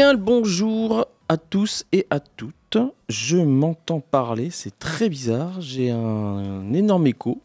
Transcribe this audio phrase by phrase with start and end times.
[0.00, 2.78] Bien le bonjour à tous et à toutes.
[3.10, 5.60] Je m'entends parler, c'est très bizarre.
[5.60, 7.42] J'ai un énorme écho.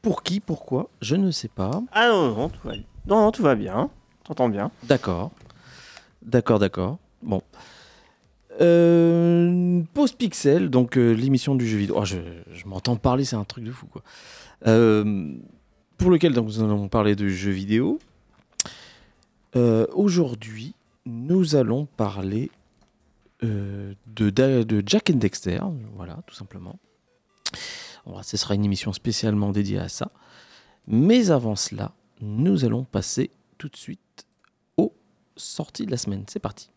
[0.00, 1.82] Pour qui, pourquoi, je ne sais pas.
[1.90, 2.74] Ah non, non, tout va,
[3.08, 3.90] non, non, tout va bien.
[4.22, 4.70] T'entends bien.
[4.84, 5.32] D'accord.
[6.22, 6.98] D'accord, d'accord.
[7.22, 7.42] Bon.
[8.60, 11.96] Euh, Pause Pixel, donc euh, l'émission du jeu vidéo.
[11.98, 12.18] Oh, je,
[12.52, 14.04] je m'entends parler, c'est un truc de fou, quoi.
[14.68, 15.34] Euh,
[15.96, 17.98] pour lequel donc, nous allons parler de jeux vidéo.
[19.56, 20.76] Euh, Aujourd'hui,
[21.08, 22.50] nous allons parler
[23.42, 25.60] euh, de, Jack and Dexter,
[25.94, 26.78] voilà, tout simplement.
[28.22, 30.10] Ce sera une émission spécialement dédiée à ça.
[30.86, 34.26] Mais avant cela, nous allons passer tout de suite
[34.76, 34.94] aux
[35.36, 36.24] sorties de la semaine.
[36.26, 36.70] C'est parti.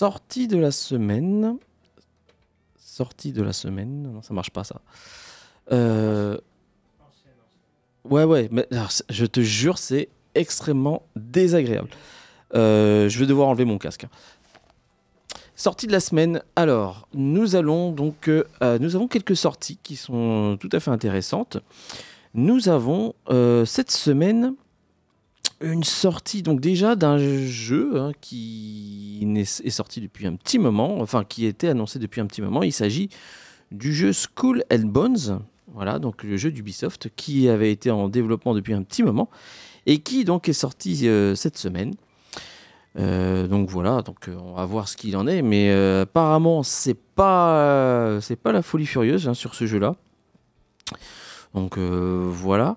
[0.00, 1.58] Sortie de la semaine.
[2.78, 4.04] Sortie de la semaine.
[4.04, 4.80] Non, ça marche pas ça.
[5.72, 6.38] Euh,
[8.08, 8.66] Ouais, ouais, mais
[9.10, 11.90] je te jure, c'est extrêmement désagréable.
[12.54, 14.06] Euh, je vais devoir enlever mon casque.
[15.54, 16.42] Sortie de la semaine.
[16.56, 18.44] Alors, nous allons donc, euh,
[18.78, 21.58] nous avons quelques sorties qui sont tout à fait intéressantes.
[22.32, 23.14] Nous avons
[23.66, 24.54] cette semaine
[25.60, 31.24] une sortie donc déjà d'un jeu hein, qui est sorti depuis un petit moment, enfin
[31.24, 32.62] qui était annoncé depuis un petit moment.
[32.62, 33.10] Il s'agit
[33.70, 35.40] du jeu Skull and Bones,
[35.72, 39.28] voilà donc le jeu d'Ubisoft qui avait été en développement depuis un petit moment
[39.86, 41.94] et qui donc est sorti euh, cette semaine.
[42.98, 45.70] Euh, donc voilà, donc euh, on va voir ce qu'il en est, mais
[46.00, 49.94] apparemment c'est pas c'est pas la folie furieuse hein, sur ce jeu-là.
[51.54, 52.76] Donc voilà.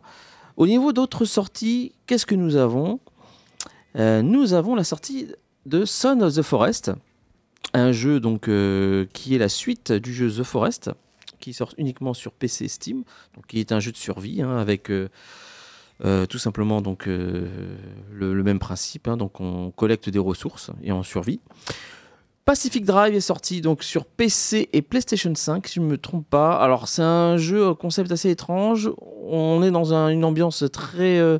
[0.58, 3.00] Au niveau d'autres sorties, qu'est-ce que nous avons?
[3.97, 5.28] Euh, Nous avons la sortie
[5.66, 6.91] de Son of the Forest,
[7.74, 10.92] un jeu donc euh, qui est la suite du jeu The Forest,
[11.40, 13.03] qui sort uniquement sur PC Steam,
[13.47, 15.08] qui est un jeu de survie hein, avec euh,
[16.30, 17.47] tout simplement donc le,
[18.12, 19.08] le même principe.
[19.08, 21.40] hein, donc on collecte des ressources et on survit.
[22.46, 26.28] Pacific Drive est sorti donc sur PC et PlayStation 5, si je ne me trompe
[26.30, 26.52] pas.
[26.58, 28.92] Alors c'est un jeu au concept assez étrange.
[29.26, 31.40] On est dans un- une ambiance très euh,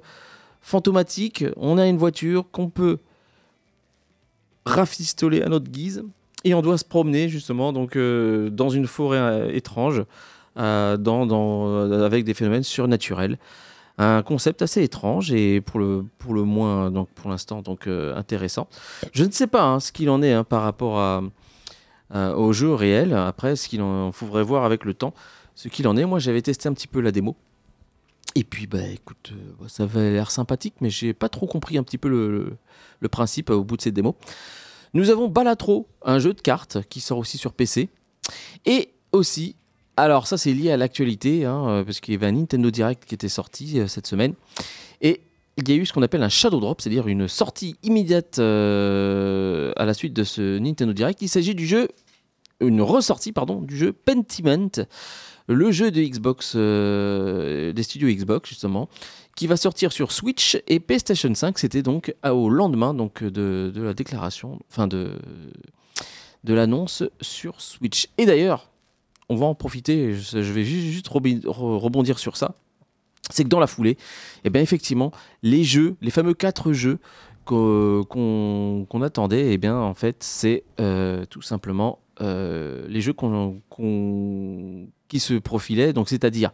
[0.62, 1.44] fantomatique.
[1.58, 3.00] On a une voiture qu'on peut
[4.66, 6.03] rafistoler à notre guise
[6.46, 10.03] et on doit se promener justement donc euh, dans une forêt euh, étrange
[10.58, 13.38] euh, euh, avec des phénomènes surnaturels.
[13.99, 18.16] Un concept assez étrange et pour le, pour le moins, donc pour l'instant, donc euh,
[18.16, 18.67] intéressant.
[19.11, 21.22] Je ne sais pas hein, ce qu'il en est hein, par rapport à,
[22.09, 23.13] à- au jeu réel.
[23.13, 25.13] Après, ce qu'il en faudrait voir avec le temps,
[25.53, 26.05] ce qu'il en est.
[26.05, 27.35] Moi, j'avais testé un petit peu la démo.
[28.35, 31.84] Et puis, bah, écoute, euh, ça avait l'air sympathique, mais j'ai pas trop compris un
[31.84, 32.57] petit peu le, le-
[32.99, 34.16] le principe euh, au bout de cette démo.
[34.95, 37.90] Nous avons Balatro, un jeu de cartes qui sort aussi sur PC.
[38.66, 39.55] Et aussi,
[39.97, 43.05] alors ça c'est lié à l'actualité, hein, euh, parce qu'il y avait un Nintendo Direct
[43.05, 44.34] qui était sorti euh, cette semaine.
[45.01, 45.22] Et
[45.57, 49.72] il y a eu ce qu'on appelle un Shadow Drop, c'est-à-dire une sortie immédiate euh,
[49.75, 51.22] à la suite de ce Nintendo Direct.
[51.22, 51.90] Il s'agit du jeu,
[52.59, 54.72] une ressortie, pardon, du jeu Pentiment,
[55.47, 58.90] le jeu de Xbox, des studios Xbox justement,
[59.35, 61.59] qui va sortir sur Switch et PlayStation 5.
[61.59, 65.11] C'était donc au lendemain donc de, de la déclaration, enfin de
[66.43, 68.09] de l'annonce sur Switch.
[68.17, 68.72] Et d'ailleurs,
[69.29, 70.14] on va en profiter.
[70.14, 72.55] Je, vais juste, rebondir sur ça.
[73.29, 73.97] C'est que dans la foulée,
[74.43, 75.11] eh bien effectivement,
[75.43, 76.99] les jeux, les fameux quatre jeux
[77.46, 83.14] qu'o- qu'on attendait, eh bien en fait, c'est euh, tout simplement euh, les jeux
[85.08, 85.93] qui se profilaient.
[85.93, 86.52] Donc c'est-à-dire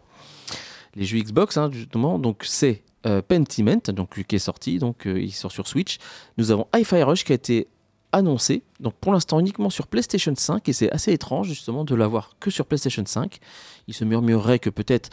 [0.96, 2.20] les jeux Xbox, hein, justement.
[2.20, 5.98] Donc c'est euh, Pentiment, donc qui est sorti, donc il sort sur Switch.
[6.38, 7.68] Nous avons Hi-Fi Rush qui a été
[8.12, 12.36] annoncé, donc pour l'instant uniquement sur PlayStation 5, et c'est assez étrange justement de l'avoir
[12.40, 13.40] que sur PlayStation 5.
[13.88, 15.10] Il se murmurerait que peut-être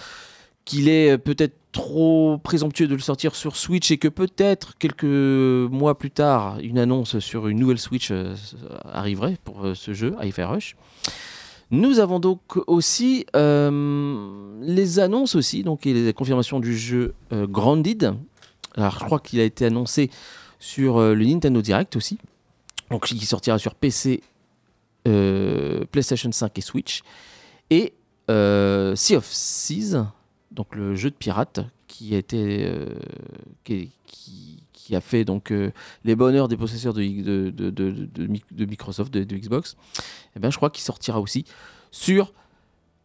[0.64, 5.04] qu'il est euh, peut-être trop présomptueux de le sortir sur Switch et que peut-être quelques
[5.04, 8.34] mois plus tard, une annonce sur une nouvelle Switch euh,
[8.90, 10.76] arriverait pour euh, ce jeu, Hi-Fi Rush.
[11.70, 18.14] Nous avons donc aussi les annonces aussi, donc et les confirmations du jeu euh, Grounded.
[18.76, 20.10] Alors je crois qu'il a été annoncé
[20.58, 22.18] sur le Nintendo Direct aussi.
[22.90, 24.22] Donc qui sortira sur PC,
[25.08, 27.02] euh, PlayStation 5 et Switch.
[27.70, 27.92] Et
[28.30, 30.06] euh, Sea of Seas,
[30.50, 32.86] donc le jeu de pirates qui a été euh,
[33.64, 35.52] qui, a fait donc
[36.04, 39.76] les bonheurs des possesseurs de, de, de, de- de Mi- de Microsoft, de, Xbox.
[40.36, 41.44] Et ben je crois qu'il sortira aussi
[41.90, 42.32] sur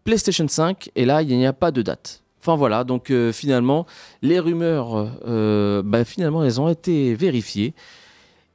[0.04, 2.22] PlayStation 5 et là il n'y a pas de date.
[2.39, 3.88] Enfin voilà, donc finalement
[4.22, 5.12] les rumeurs,
[5.83, 7.74] bah, finalement elles ont été vérifiées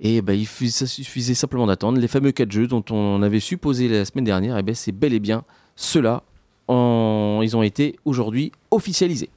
[0.00, 3.88] et bah, il ça suffisait simplement d'attendre les fameux 4 jeux dont on avait supposé
[3.88, 4.56] la semaine dernière.
[4.58, 5.42] Et ben c'est bel et bien
[5.76, 6.22] ceux-là,
[6.68, 9.30] en- ils ont été aujourd'hui officialisés.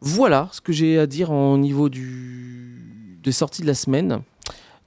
[0.00, 3.18] Voilà ce que j'ai à dire au niveau du...
[3.22, 4.20] des sorties de la semaine.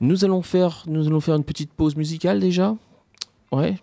[0.01, 2.75] Nous allons faire, nous allons faire une petite pause musicale déjà.
[3.51, 3.77] Ouais.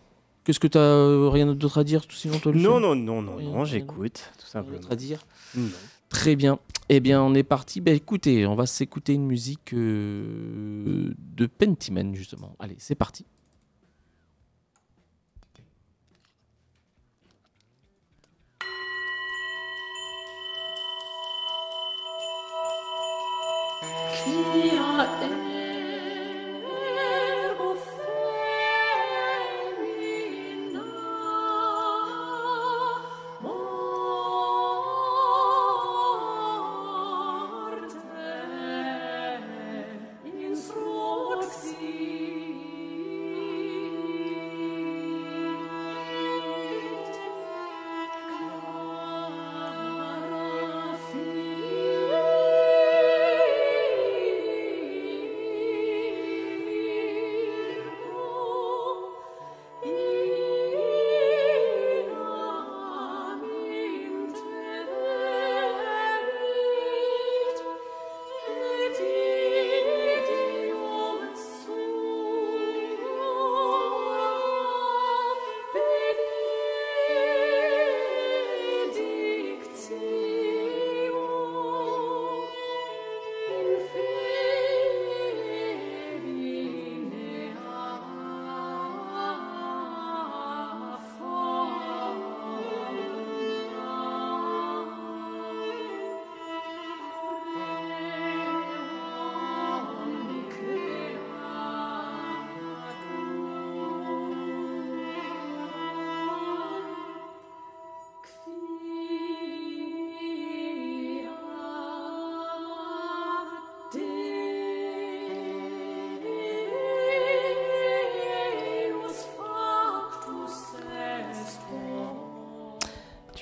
[0.44, 3.40] Qu'est-ce que tu as rien d'autre à dire tout sinon toi Non, non, non, non,
[3.40, 4.80] non, j'écoute, tout simplement.
[4.90, 5.20] à dire
[5.56, 5.68] Non.
[6.12, 6.58] Très bien.
[6.88, 7.80] Eh bien, on est parti.
[7.80, 12.54] Ben, écoutez, on va s'écouter une musique euh, de Pentiment, justement.
[12.58, 13.24] Allez, c'est parti.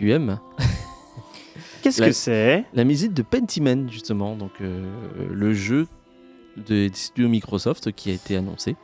[0.00, 0.40] Tu aimes
[1.82, 2.64] Qu'est-ce que c'est?
[2.72, 4.34] La musique de Pentiment, justement.
[4.34, 4.82] Donc, euh,
[5.30, 5.88] le jeu
[6.56, 8.70] de, des studios Microsoft qui a été annoncé.
[8.70, 8.76] et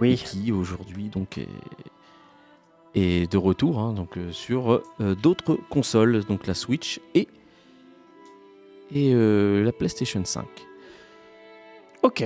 [0.00, 0.16] Oui.
[0.16, 1.48] qui aujourd'hui donc est,
[2.94, 7.28] est de retour hein, donc euh, sur euh, d'autres consoles donc la Switch et
[8.94, 10.46] et la PlayStation 5.
[12.02, 12.24] Ok.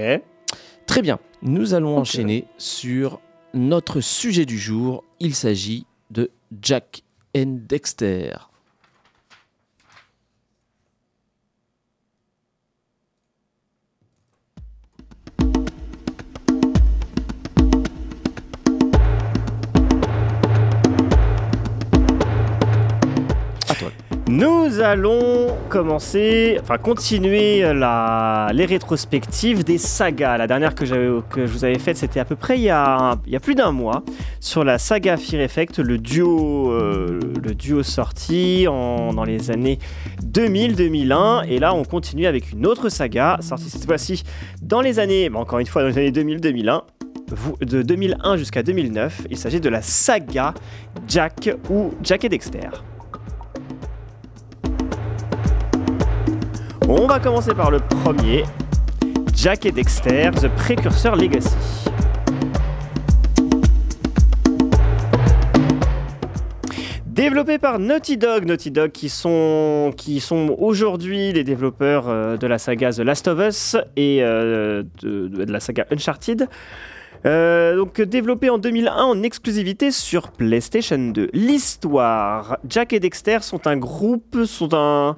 [0.86, 3.20] Très bien, nous allons enchaîner sur
[3.52, 5.02] notre sujet du jour.
[5.18, 6.30] Il s'agit de
[6.62, 7.02] Jack
[7.36, 8.40] and Dexter.
[24.76, 30.36] Nous allons commencer, enfin continuer la, les rétrospectives des sagas.
[30.36, 30.84] La dernière que,
[31.30, 33.40] que je vous avais faite, c'était à peu près il y a, il y a
[33.40, 34.02] plus d'un mois,
[34.38, 39.78] sur la saga Fear Effect, le duo, euh, le duo sorti en- dans les années
[40.22, 41.44] 2000-2001.
[41.48, 44.24] Et là, on continue avec une autre saga, sortie cette fois-ci
[44.60, 46.82] dans les années, bah, encore une fois, dans les années 2000-2001.
[47.32, 49.22] vous- de 2001 jusqu'à 2009.
[49.30, 50.52] Il s'agit de la saga
[51.08, 52.68] Jack ou Jack et Dexter.
[56.88, 58.44] On va commencer par le premier,
[59.34, 61.50] Jack et Dexter, The Precursor Legacy.
[67.06, 72.46] Développé par Naughty Dog, Naughty Dog qui sont, qui sont aujourd'hui les développeurs euh, de
[72.46, 76.46] la saga The Last of Us et euh, de, la saga Uncharted.
[77.24, 81.30] Euh, donc développé en 2001 en exclusivité sur PlayStation 2.
[81.32, 85.16] L'histoire, Jack et Dexter sont un groupe, sont un,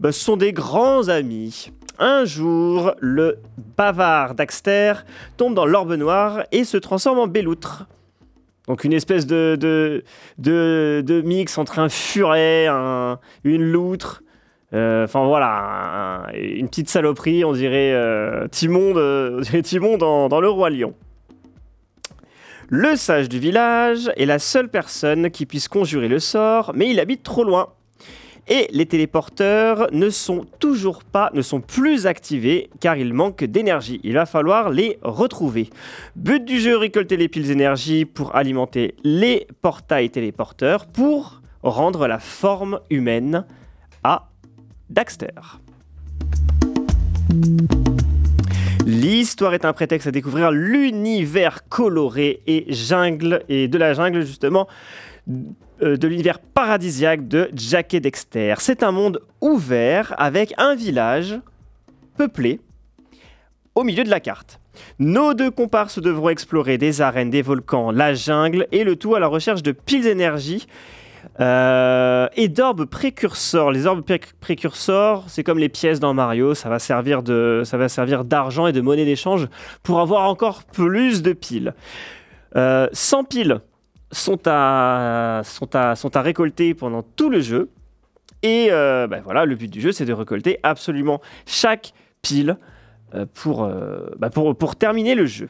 [0.00, 1.70] bah, sont des grands amis.
[1.98, 3.38] Un jour, le
[3.76, 4.92] bavard Daxter
[5.36, 7.86] tombe dans l'orbe noir et se transforme en béloutre.
[8.68, 9.56] Donc une espèce de,
[10.38, 14.22] de, mix entre un furet, un- une loutre.
[14.74, 18.92] Euh, Enfin voilà, un- une petite saloperie, on dirait euh, Timon,
[19.98, 20.94] dans Le Roi Lion.
[22.68, 27.00] Le sage du village est la seule personne qui puisse conjurer le sort, mais il
[27.00, 27.68] habite trop loin.
[28.50, 34.00] Et les téléporteurs ne sont toujours pas, ne sont plus activés car il manque d'énergie.
[34.04, 35.68] Il va falloir les retrouver.
[36.16, 42.18] But du jeu, récolter les piles énergie pour alimenter les portails téléporteurs pour rendre la
[42.18, 43.44] forme humaine
[44.02, 44.30] à
[44.88, 45.58] Daxter.
[48.86, 54.66] L'histoire est un prétexte à découvrir l'univers coloré et jungle et de la jungle justement
[55.80, 58.54] de l'univers paradisiaque de Jack et Dexter.
[58.58, 61.38] C'est un monde ouvert avec un village
[62.16, 62.60] peuplé
[63.74, 64.60] au milieu de la carte.
[64.98, 69.20] Nos deux comparses devront explorer des arènes, des volcans, la jungle et le tout à
[69.20, 70.66] la recherche de piles d'énergie
[71.40, 73.70] euh, et d'orbes précurseurs.
[73.72, 78.72] Les orbes pré- précurseurs, c'est comme les pièces dans Mario, ça va servir d'argent et
[78.72, 79.46] de monnaie d'échange
[79.82, 81.74] pour avoir encore plus de piles.
[82.56, 83.60] Euh, 100 piles
[84.10, 87.70] sont à, sont, à, sont à récolter pendant tout le jeu.
[88.42, 92.56] Et euh, ben voilà, le but du jeu, c'est de récolter absolument chaque pile
[93.14, 95.48] euh, pour, euh, bah pour, pour terminer le jeu.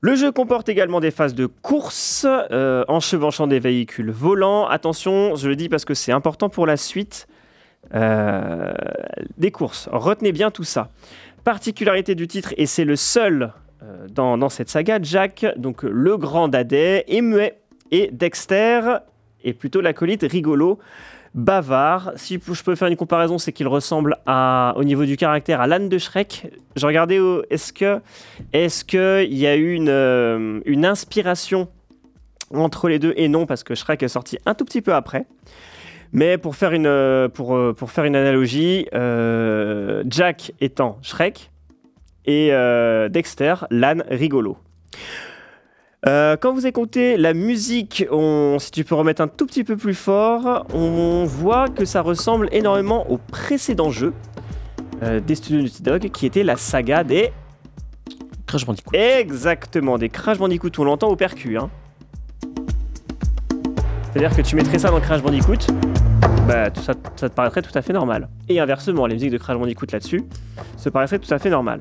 [0.00, 4.66] Le jeu comporte également des phases de course, euh, enchevêchant des véhicules volants.
[4.66, 7.26] Attention, je le dis parce que c'est important pour la suite.
[7.92, 9.88] des courses.
[9.92, 10.90] Retenez bien tout ça.
[11.44, 13.52] Particularité du titre, et c'est le seul
[14.10, 17.58] dans, dans cette saga, Jack, donc le grand dadais, est muet.
[17.90, 18.80] Et Dexter
[19.44, 20.78] est plutôt l'acolyte rigolo,
[21.34, 22.12] bavard.
[22.16, 25.66] Si je peux faire une comparaison, c'est qu'il ressemble à, au niveau du caractère à
[25.66, 26.52] l'âne de Shrek.
[26.76, 28.00] Je regardais, au- est-ce que
[28.52, 28.84] est-ce
[29.34, 31.68] y a eu une, euh, inspiration
[32.50, 33.14] entre les deux?
[33.16, 35.26] Et non, parce que Shrek est sorti un tout petit peu après.
[36.14, 41.50] Mais pour faire une, euh, pour, euh, pour faire une analogie, euh, Jack étant Shrek
[42.26, 44.56] et euh, Dexter, l'âne rigolo.
[46.06, 49.76] Euh, quand vous écoutez la musique, on- si tu peux remettre un tout petit peu
[49.76, 54.12] plus fort, on voit que ça ressemble énormément au précédent jeu
[55.04, 57.30] euh, des studios Naughty Dog, qui était la saga des
[58.46, 58.94] Crash Bandicoot.
[58.96, 61.56] Exactement, des Crash Bandicoot, on l'entend au percu.
[61.56, 61.70] Hein.
[64.12, 65.72] C'est-à-dire que tu mettrais ça dans Crash Bandicoot,
[66.46, 68.28] bah, ça, te paraîtrait tout à fait normal.
[68.46, 70.22] Et inversement, les musiques de Crash Bandicoot là-dessus,
[70.76, 71.80] se paraîtraient tout à fait normal.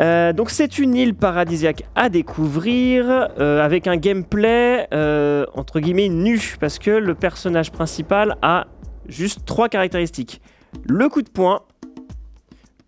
[0.00, 3.04] Euh, donc c'est une île paradisiaque à découvrir
[3.38, 8.66] euh, avec un gameplay euh, entre guillemets nu parce que le personnage principal a
[9.06, 10.40] juste trois caractéristiques
[10.84, 11.60] le coup de poing,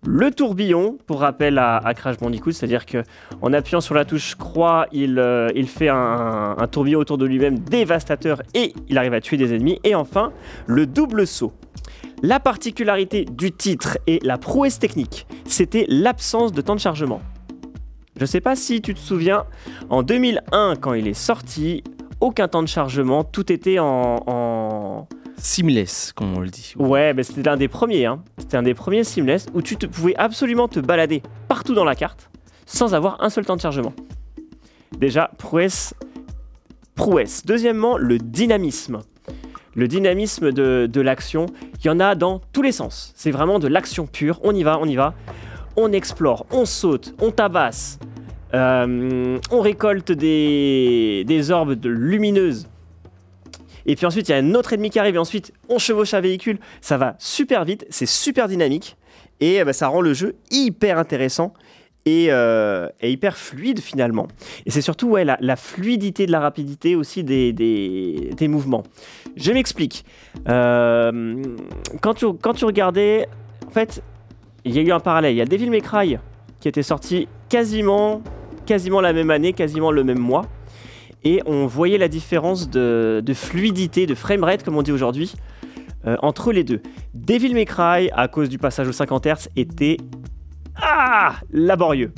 [0.06, 3.02] le tourbillon, pour rappel à, Crash Bandicoot, c'est-à-dire que
[3.42, 8.40] en appuyant sur la touche croix, il, euh, fait un, tourbillon autour de lui-même dévastateur
[8.54, 9.80] et il arrive à tuer des ennemis.
[9.82, 10.32] Et enfin,
[10.66, 11.52] le double saut.
[12.22, 17.20] La particularité du titre et la prouesse technique, c'était l'absence de temps de chargement.
[18.18, 19.44] Je sais pas si tu te souviens,
[19.90, 21.84] en 2001, quand il est sorti,
[22.20, 25.06] aucun temps de chargement, tout était en,
[25.38, 26.74] Seamless, comme on le dit.
[26.76, 28.06] Ouais, mais c'était l'un des premiers.
[28.06, 28.22] Hein.
[28.38, 31.94] C'était un des premiers seamless où tu te, pouvais absolument te balader partout dans la
[31.94, 32.30] carte
[32.64, 33.92] sans avoir un seul temps de chargement.
[34.98, 35.94] Déjà, prouesse.
[36.94, 37.44] Prouesse.
[37.44, 39.00] Deuxièmement, le dynamisme.
[39.74, 41.46] Le dynamisme de, l'action,
[41.78, 43.12] il y en a dans tous les sens.
[43.14, 44.40] C'est vraiment de l'action pure.
[44.42, 45.14] On y va, on y va.
[45.76, 47.98] On explore, on saute, on tabasse.
[48.54, 52.68] Euh, on récolte des, des orbes lumineuses.
[53.86, 55.14] Et puis ensuite, il y a un autre ennemi qui arrive.
[55.14, 56.58] Et ensuite, on chevauche un véhicule.
[56.80, 57.86] Ça va super vite.
[57.90, 58.96] C'est super dynamique.
[59.40, 61.54] Et euh, bah, ça rend le jeu hyper intéressant.
[62.04, 64.28] Et, euh, et hyper fluide finalement.
[64.64, 68.84] Et c'est surtout ouais, la, fluidité de la rapidité aussi des mouvements.
[69.36, 70.04] Je m'explique.
[70.48, 71.42] Euh,
[72.00, 73.26] quand, tu, quand tu regardais,
[73.66, 74.02] en fait,
[74.64, 75.34] il y a eu un parallèle.
[75.34, 76.16] Il y a Devil May Cry
[76.60, 78.22] qui était sorti quasiment
[78.66, 80.44] quasiment la même année, quasiment le même mois.
[81.28, 85.34] Et on voyait la différence de, fluidité, de framerate, comme on dit aujourd'hui,
[86.06, 86.80] euh, entre les deux.
[87.14, 89.96] Devil May Cry, à cause du passage aux 50 Hz, était
[90.76, 92.12] ah, laborieux.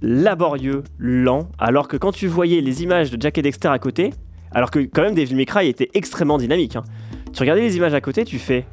[0.00, 4.10] Laborieux, lent, alors que quand tu voyais les images de Jack et Dexter à côté,
[4.52, 6.84] alors que quand même Devil May Cry était extrêmement dynamique, hein.
[7.32, 8.64] tu regardais les images à côté, tu fais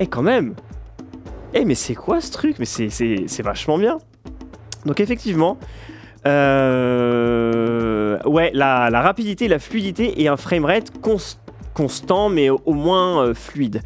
[0.00, 0.56] Eh quand même
[1.54, 2.56] Eh mais c'est quoi ce truc?
[2.58, 3.98] Mais c'est vachement bien
[4.84, 5.58] Donc effectivement,
[6.26, 11.36] euh, ouais, la, rapidité, la fluidité et un framerate cons-
[11.74, 13.82] constant, mais au, au moins euh, fluide.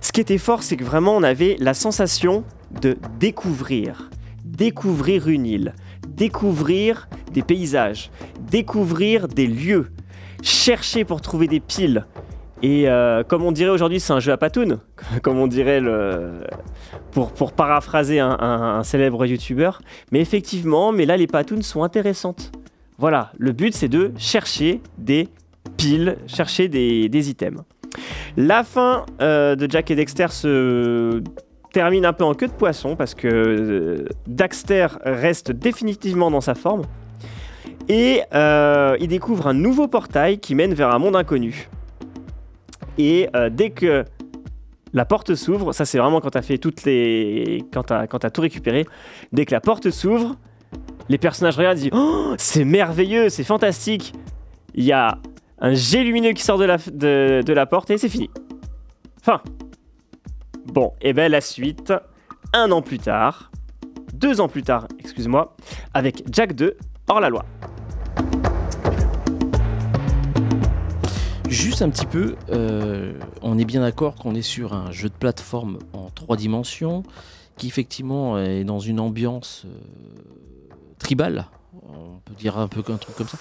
[0.00, 2.44] Ce qui était fort, c'est que vraiment on avait la sensation
[2.80, 4.10] de découvrir,
[4.44, 5.74] découvrir une île,
[6.08, 9.90] découvrir des paysages, découvrir des lieux,
[10.42, 12.06] chercher pour trouver des piles.
[12.62, 14.78] Et euh, comme on dirait aujourd'hui, c'est un jeu à patoun,
[15.22, 15.82] comme on dirait
[17.10, 19.80] pour, paraphraser un, célèbre youtubeur.
[20.12, 22.52] Mais effectivement, mais là les patounes sont intéressantes.
[22.98, 25.28] Voilà, le but c'est de chercher des
[25.76, 27.62] piles, chercher des, des items.
[28.36, 31.22] La fin euh, de Jack et Dexter se
[31.72, 36.54] termine un peu en queue de poisson parce que euh, Daxter reste définitivement dans sa
[36.54, 36.82] forme
[37.88, 41.68] et euh, il découvre un nouveau portail qui mène vers un monde inconnu.
[42.98, 44.04] Et euh, dès que
[44.92, 48.40] la porte s'ouvre, ça c'est vraiment quand t'as fait toutes les, quand t'as quand tout
[48.40, 48.86] récupéré,
[49.32, 50.36] dès que la porte s'ouvre,
[51.08, 54.12] les personnages regardent et disent oh, c'est merveilleux, c'est fantastique.
[54.74, 55.18] Il y a
[55.60, 56.78] un jet lumineux qui sort de la,
[57.54, 58.30] la porte et c'est fini.
[59.22, 59.40] Fin.
[60.66, 61.92] Bon, et ben la suite,
[62.52, 63.50] un an plus tard,
[64.12, 65.54] deux ans plus tard, excuse-moi,
[65.94, 66.76] avec Jack 2
[67.08, 67.44] hors la loi.
[71.52, 75.14] Juste un petit peu, euh, on est bien d'accord qu'on est sur un jeu de
[75.14, 77.02] plateforme en trois dimensions,
[77.58, 81.46] qui effectivement est dans une ambiance euh, tribale.
[81.86, 83.36] On peut dire un peu un truc comme ça.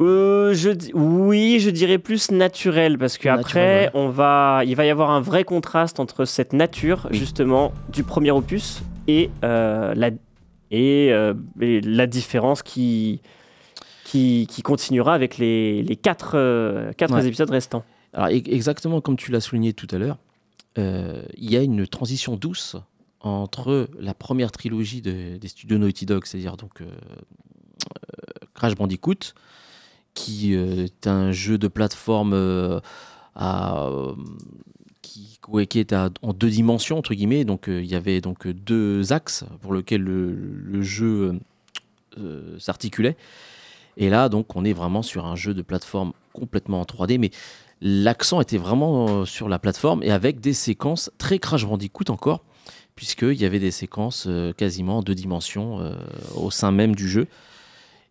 [0.00, 3.90] Euh, je oui, je dirais plus naturel parce que Naturel, après, ouais.
[3.92, 7.18] on va, il va y avoir un vrai contraste entre cette nature Oui.
[7.18, 10.10] justement du premier opus et la
[10.70, 11.08] et,
[11.60, 13.20] et la différence qui
[14.04, 17.26] qui, qui continuera avec les, les quatre, euh, quatre Ouais.
[17.26, 17.84] épisodes restants.
[18.12, 20.18] Alors e- exactement comme tu l'as souligné tout à l'heure,
[20.78, 22.76] euh, il y a une transition douce
[23.20, 26.86] entre la première trilogie de- des studios Naughty Dog, c'est-à-dire donc euh,
[28.54, 29.34] Crash Bandicoot,
[30.14, 32.80] qui est un jeu de plateforme
[33.34, 33.88] à,
[35.00, 35.38] qui,
[35.78, 37.44] est à- en deux dimensions entre guillemets.
[37.44, 41.38] Donc il y avait donc deux axes pour lesquels le, le jeu
[42.58, 43.16] s'articulait.
[43.96, 47.30] Et là, donc, on est vraiment sur un jeu de plateforme complètement en 3D, mais
[47.80, 52.44] l'accent était vraiment euh, sur la plateforme et avec des séquences très Crash Bandicoot encore,
[52.94, 55.94] puisqu'il y avait des séquences euh, quasiment en deux dimensions euh,
[56.34, 57.26] au sein même du jeu.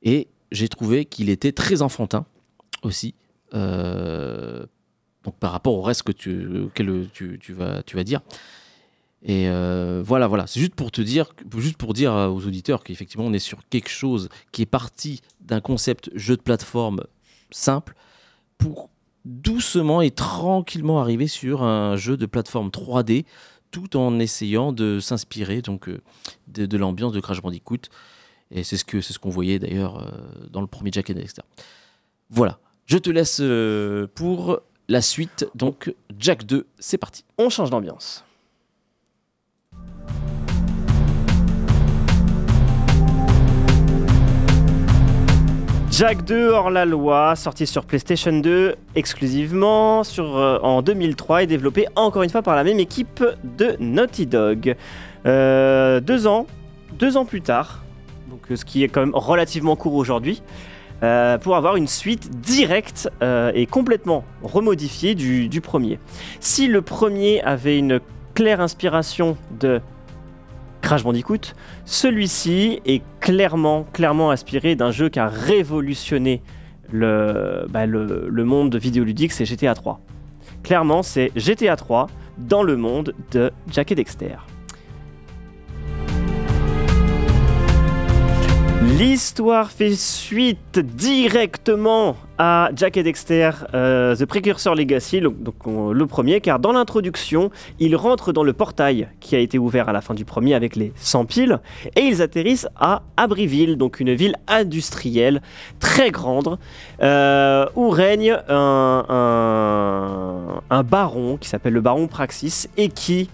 [0.03, 2.25] Et j'ai trouvé qu'il était très enfantin
[2.83, 3.15] aussi.
[3.53, 8.21] donc par rapport au reste que tu vas dire.
[9.23, 10.47] Et euh, voilà, voilà.
[10.47, 13.89] C'est juste pour te dire, juste pour dire aux auditeurs qu'effectivement on est sur quelque
[13.89, 17.01] chose qui est parti d'un concept jeu de plateforme
[17.51, 17.95] simple
[18.57, 18.89] pour
[19.25, 23.25] doucement et tranquillement arriver sur un jeu de plateforme 3D
[23.69, 26.01] tout en essayant de s'inspirer donc euh,
[26.47, 27.89] de, l'ambiance de Crash Bandicoot.
[28.49, 31.13] Et c'est ce que c'est ce qu'on voyait d'ailleurs euh, dans le premier Jack and
[31.13, 31.43] Dexter.
[32.29, 32.59] Voilà.
[32.87, 33.41] Je te laisse
[34.15, 35.47] pour la suite.
[35.55, 37.23] Donc Jack 2, c'est parti.
[37.37, 38.25] On change d'ambiance.
[46.01, 51.85] Jack 2 hors la loi, sorti sur PlayStation 2 exclusivement euh, en 2003 et développé
[51.95, 54.75] encore une fois par la même équipe de Naughty Dog.
[55.27, 56.47] Euh, deux ans,
[56.97, 57.83] deux ans plus tard,
[58.49, 60.41] euh, ce qui est quand même relativement court aujourd'hui,
[61.01, 63.07] pour avoir une suite directe
[63.53, 65.99] et complètement remodifiée du premier.
[66.39, 67.99] Si le premier avait une
[68.33, 69.81] claire inspiration de
[70.81, 71.53] Crash Bandicoot,
[71.85, 76.41] celui-ci est clairement, clairement inspiré d'un jeu qui a révolutionné
[76.91, 80.01] le, bah, le, monde vidéoludique, c'est GTA 3.
[80.63, 84.35] Clairement, c'est GTA 3 dans le monde de Jack et Dexter.
[89.01, 96.59] L'histoire fait suite directement à Jack et Dexter, euh, The Precursor Legacy, le, premier, car
[96.59, 100.23] dans l'introduction, ils rentrent dans le portail qui a été ouvert à la fin du
[100.23, 101.59] premier avec les 100 piles,
[101.95, 105.41] et ils atterrissent à Abbeville, donc une ville industrielle
[105.79, 106.59] très grande,
[107.01, 109.23] euh, où règne un
[110.85, 113.31] baron qui s'appelle le baron Praxis, et qui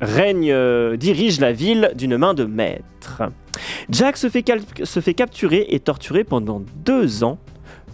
[0.00, 3.22] règne, euh, dirige la ville d'une main de maître.
[3.88, 4.42] Jack se fait,
[5.14, 7.38] capturer et torturer pendant deux ans.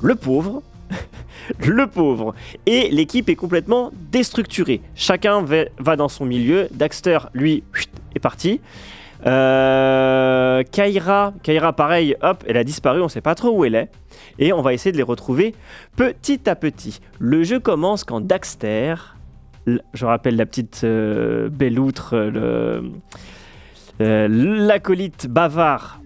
[0.00, 0.62] Le pauvre,
[1.66, 2.34] le pauvre.
[2.66, 4.80] Et l'équipe est complètement déstructurée.
[4.94, 5.42] Chacun
[5.78, 6.68] va, dans son milieu.
[6.72, 7.64] Daxter, lui,
[8.14, 8.60] est parti.
[9.26, 13.90] Euh, Kaira, Kaira, pareil, hop, elle a disparu, on sait pas trop où elle est.
[14.38, 15.54] Et on va essayer de les retrouver
[15.96, 17.00] petit à petit.
[17.18, 18.94] Le jeu commence quand Daxter,
[19.66, 22.80] je rappelle la petite euh, belle outre, euh,
[24.00, 26.00] euh, l'acolyte bavard.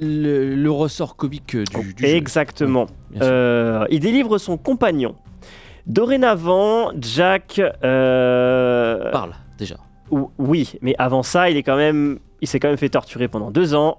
[0.00, 2.14] Le, le ressort comique du, du jeu.
[2.14, 2.86] Exactement.
[3.20, 5.16] Euh, il délivre son compagnon.
[5.88, 7.60] Dorénavant, Jack.
[7.82, 9.74] euh, Parle, déjà.
[10.12, 13.26] ou- oui, mais avant ça, il est quand même, il s'est quand même fait torturer
[13.26, 13.98] pendant deux ans.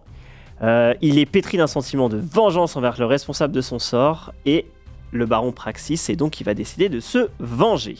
[0.61, 4.67] Euh, il est pétri d'un sentiment de vengeance envers le responsable de son sort et
[5.11, 7.97] le baron Praxis, et donc il va décider de se venger.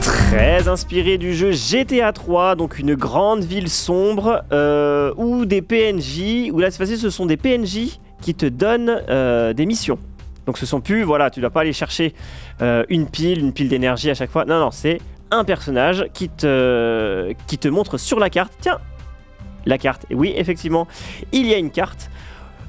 [0.00, 6.50] Très inspiré du jeu GTA 3, donc une grande ville sombre euh, où des PNJ,
[6.50, 9.98] où là fois-ci ce sont des PNJ qui te donnent euh, des missions.
[10.46, 12.14] Donc ce sont plus, voilà, tu dois pas aller chercher
[12.62, 14.44] euh, une pile, une pile d'énergie à chaque fois.
[14.44, 18.52] Non, non, c'est un personnage qui te, qui te montre sur la carte.
[18.60, 18.80] Tiens,
[19.66, 20.06] la carte.
[20.10, 20.88] Oui, effectivement,
[21.32, 22.10] il y a une carte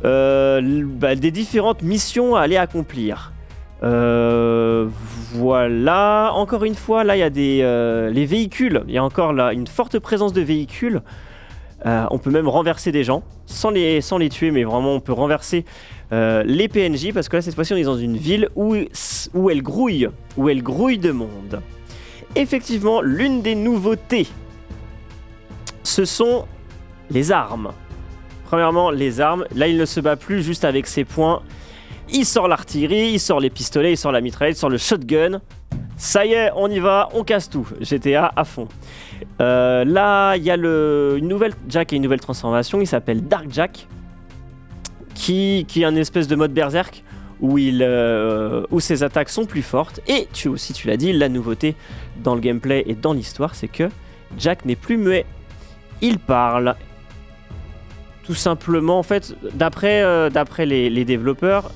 [0.04, 3.34] bah, des différentes missions à aller accomplir.
[3.84, 4.88] Euh,
[5.34, 8.84] voilà, encore une fois, là il y a des euh, les véhicules.
[8.88, 11.02] Il y a encore là une forte présence de véhicules.
[11.86, 15.66] Euh, on peut même renverser des gens sans les, tuer, mais vraiment on peut renverser
[16.14, 18.78] euh, les PNJ parce que là cette fois-ci on est dans une ville où,
[19.34, 21.62] où elle grouille, où elle grouille de monde.
[22.36, 24.28] Effectivement, l'une des nouveautés,
[25.84, 26.46] ce sont
[27.12, 27.74] les armes.
[28.54, 29.46] Premièrement, les armes.
[29.56, 31.42] Là, il ne se bat plus juste avec ses poings.
[32.12, 35.42] Il sort l'artillerie, il sort les pistolets, il sort la mitraillette, il sort le shotgun.
[35.98, 37.68] Ça y est, on y va, on casse tout.
[37.82, 38.68] GTA à fond.
[39.42, 42.80] Euh, là, il y a le, une nouvelle Jack et une nouvelle transformation.
[42.80, 43.88] Il s'appelle Dark Jack,
[45.16, 47.04] qui, qui est un espèce de mode berserk
[47.42, 50.00] où, il, euh, où ses attaques sont plus fortes.
[50.08, 51.76] Et tu aussi, tu l'as dit, la nouveauté
[52.24, 53.90] dans le gameplay et dans l'histoire, c'est que
[54.38, 55.26] Jack n'est plus muet.
[56.02, 56.76] Il parle.
[58.24, 61.72] Tout simplement, en fait, d'après euh, les, développeurs,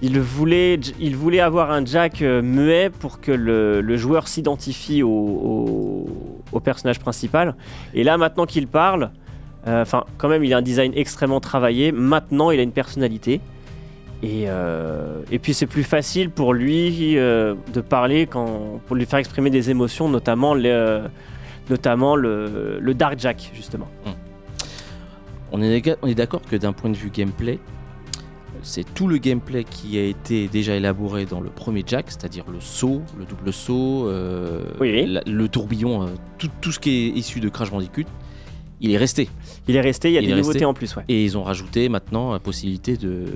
[0.00, 6.08] il voulait, il voulait avoir un Jack euh, muet pour que le, joueur s'identifie au,
[6.64, 7.54] personnage principal.
[7.94, 9.10] Et là, maintenant qu'il parle,
[9.66, 11.90] euh, enfin, quand même, il a un design extrêmement travaillé.
[11.90, 13.40] Maintenant, il a une personnalité.
[14.22, 14.48] Et,
[15.40, 20.08] puis, c'est plus facile pour lui de parler quand, pour lui faire exprimer des émotions,
[20.08, 21.02] notamment, le,
[21.70, 23.88] notamment le, Dark Jack, justement.
[24.04, 24.25] Déga-
[25.52, 27.58] on est d'accord que d'un point de vue gameplay,
[28.62, 32.60] c'est tout le gameplay qui a été déjà élaboré dans le premier Jack, c'est-à-dire le
[32.60, 35.06] saut, le double saut, euh, Oui.
[35.06, 36.06] la- le tourbillon, euh,
[36.38, 38.06] tout, tout ce qui est issu de Crash Bandicoot,
[38.80, 39.28] il est resté.
[39.68, 40.64] Il est resté, il y a Il des nouveautés resté.
[40.64, 41.04] en plus, ouais.
[41.08, 43.26] Et ils ont rajouté maintenant la possibilité de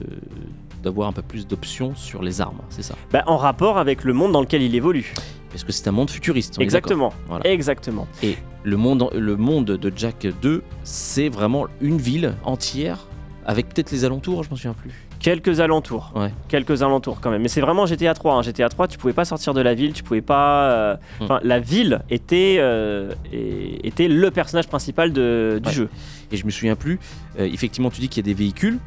[0.82, 2.94] d'avoir un peu plus d'options sur les armes, c'est ça.
[3.12, 5.12] Bah, en rapport avec le monde dans lequel il évolue.
[5.50, 6.56] Parce que c'est un monde futuriste.
[6.58, 7.12] on Exactement.
[7.28, 7.46] Voilà.
[7.46, 8.06] Exactement.
[8.22, 13.06] Et le monde, le monde de Jack 2, c'est vraiment une ville entière,
[13.46, 14.90] avec peut-être les alentours, je m'en souviens plus.
[15.18, 16.12] Quelques alentours.
[16.16, 16.32] Ouais.
[16.48, 17.42] Quelques alentours quand même.
[17.42, 18.36] Mais c'est vraiment GTA 3.
[18.36, 18.42] hein.
[18.42, 20.70] GTA 3, tu pouvais pas sortir de la ville, tu pouvais pas.
[20.70, 21.24] euh, Hmm.
[21.24, 25.74] Enfin, la ville était, euh, était le personnage principal de- du Ouais.
[25.74, 25.88] jeu.
[26.32, 26.98] et je me souviens plus.
[27.40, 28.78] Euh, effectivement, tu dis qu'il y a des véhicules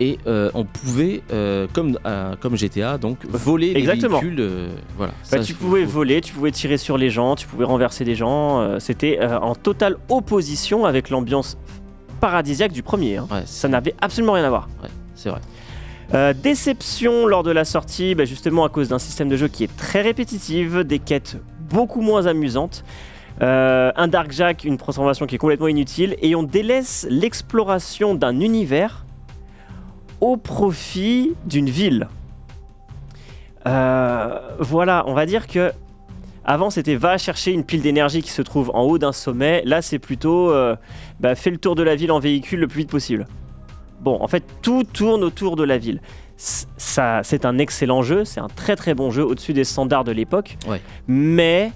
[0.00, 4.20] et euh, on pouvait, euh, comme, euh, comme GTA, donc voler Exactement.
[4.20, 4.68] les véhicules.
[4.96, 5.12] voilà.
[5.12, 8.04] Bah, Ça, tu pouvais faut- voler, tu pouvais tirer sur les gens, tu pouvais renverser
[8.04, 8.78] des gens.
[8.80, 11.58] C'était en totale opposition avec l'ambiance
[12.20, 13.16] paradisiaque du premier.
[13.18, 13.28] hein.
[13.30, 14.68] Ouais, Ça n'avait absolument rien à voir.
[14.82, 15.40] ouais, c'est vrai.
[16.34, 19.76] Déception lors de la sortie, bah, justement à cause d'un système de jeu qui est
[19.76, 21.36] très répétitif, des quêtes
[21.70, 22.82] beaucoup moins amusantes,
[23.42, 28.40] euh, un Dark Jack, une transformation qui est complètement inutile, et on délaisse l'exploration d'un
[28.40, 29.04] univers
[30.20, 32.08] au profit d'une ville.
[33.66, 35.72] Euh, voilà, on va dire que
[36.44, 39.82] avant c'était va chercher une pile d'énergie qui se trouve en haut d'un sommet, là
[39.82, 40.76] c'est plutôt euh,
[41.20, 43.26] bah, fais le tour de la ville en véhicule le plus vite possible.
[44.00, 46.00] Bon, en fait, tout tourne autour de la ville.
[46.36, 50.12] Ça, c'est un excellent jeu, c'est un très très bon jeu au-dessus des standards de
[50.12, 50.56] l'époque.
[50.68, 50.80] Ouais.
[51.08, 51.72] Mais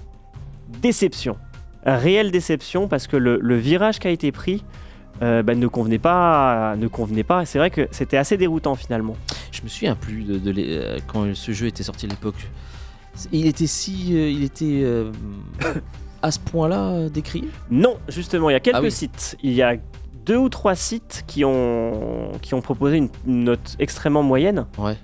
[0.81, 1.35] déception,
[1.85, 4.63] réelle déception parce que le, le virage qui a été pris
[5.21, 7.45] euh, bah, ne convenait pas, ne convenait pas.
[7.45, 9.15] C'est vrai que c'était assez déroutant finalement.
[9.51, 12.49] Je me souviens plus de, euh, quand ce jeu était sorti à l'époque.
[13.31, 15.11] Il était si, euh, il était euh,
[16.21, 17.47] à ce point-là décrié?
[17.69, 18.91] Non, justement, il y a quelques Ah oui.
[18.91, 19.37] sites.
[19.43, 19.75] Il y a
[20.25, 24.65] deux ou trois sites qui ont, qui ont proposé une, une note extrêmement moyenne.
[24.77, 24.95] Ouais.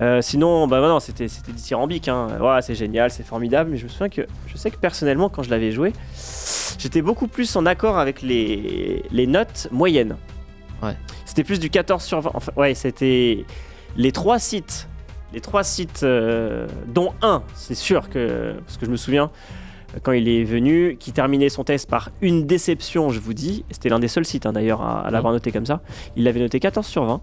[0.00, 2.08] Euh, sinon, bah non, c'était c'était dithyrambique.
[2.08, 2.28] Hein.
[2.38, 3.70] Voilà, c'est génial, c'est formidable.
[3.70, 5.92] Mais je me souviens que je sais que personnellement, quand je l'avais joué,
[6.78, 10.16] j'étais beaucoup plus en accord avec les, les notes moyennes.
[10.82, 10.96] Ouais.
[11.24, 12.30] C'était plus du 14 sur 20.
[12.34, 13.44] Enfin, ouais, c'était
[13.96, 14.88] les trois sites.
[15.32, 18.54] Les trois sites, euh, dont un, c'est sûr que.
[18.64, 19.30] Parce que je me souviens,
[20.02, 23.64] quand il est venu, qui terminait son test par une déception, je vous dis.
[23.70, 25.80] C'était l'un des seuls sites hein, d'ailleurs à, à l'avoir noté comme ça.
[26.16, 27.20] Il l'avait noté 14 sur 20.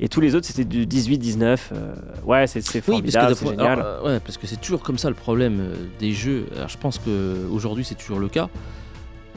[0.00, 1.70] Et tous les autres, c'était du 18, 19.
[1.72, 1.94] euh,
[2.26, 3.80] ouais, c'est Oui, formidable, que, c'est génial.
[3.80, 6.46] alors, ouais, parce que c'est toujours comme ça le problème euh, des jeux.
[6.56, 8.48] Alors, je pense qu'aujourd'hui, c'est toujours le cas.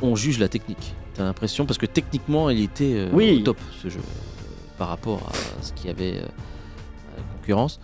[0.02, 0.96] On juge la technique.
[1.14, 3.38] T'as l'impression, parce que techniquement, il était euh, Oui.
[3.42, 7.80] au top ce jeu euh, par rapport à ce qu'il y avait à la concurrence.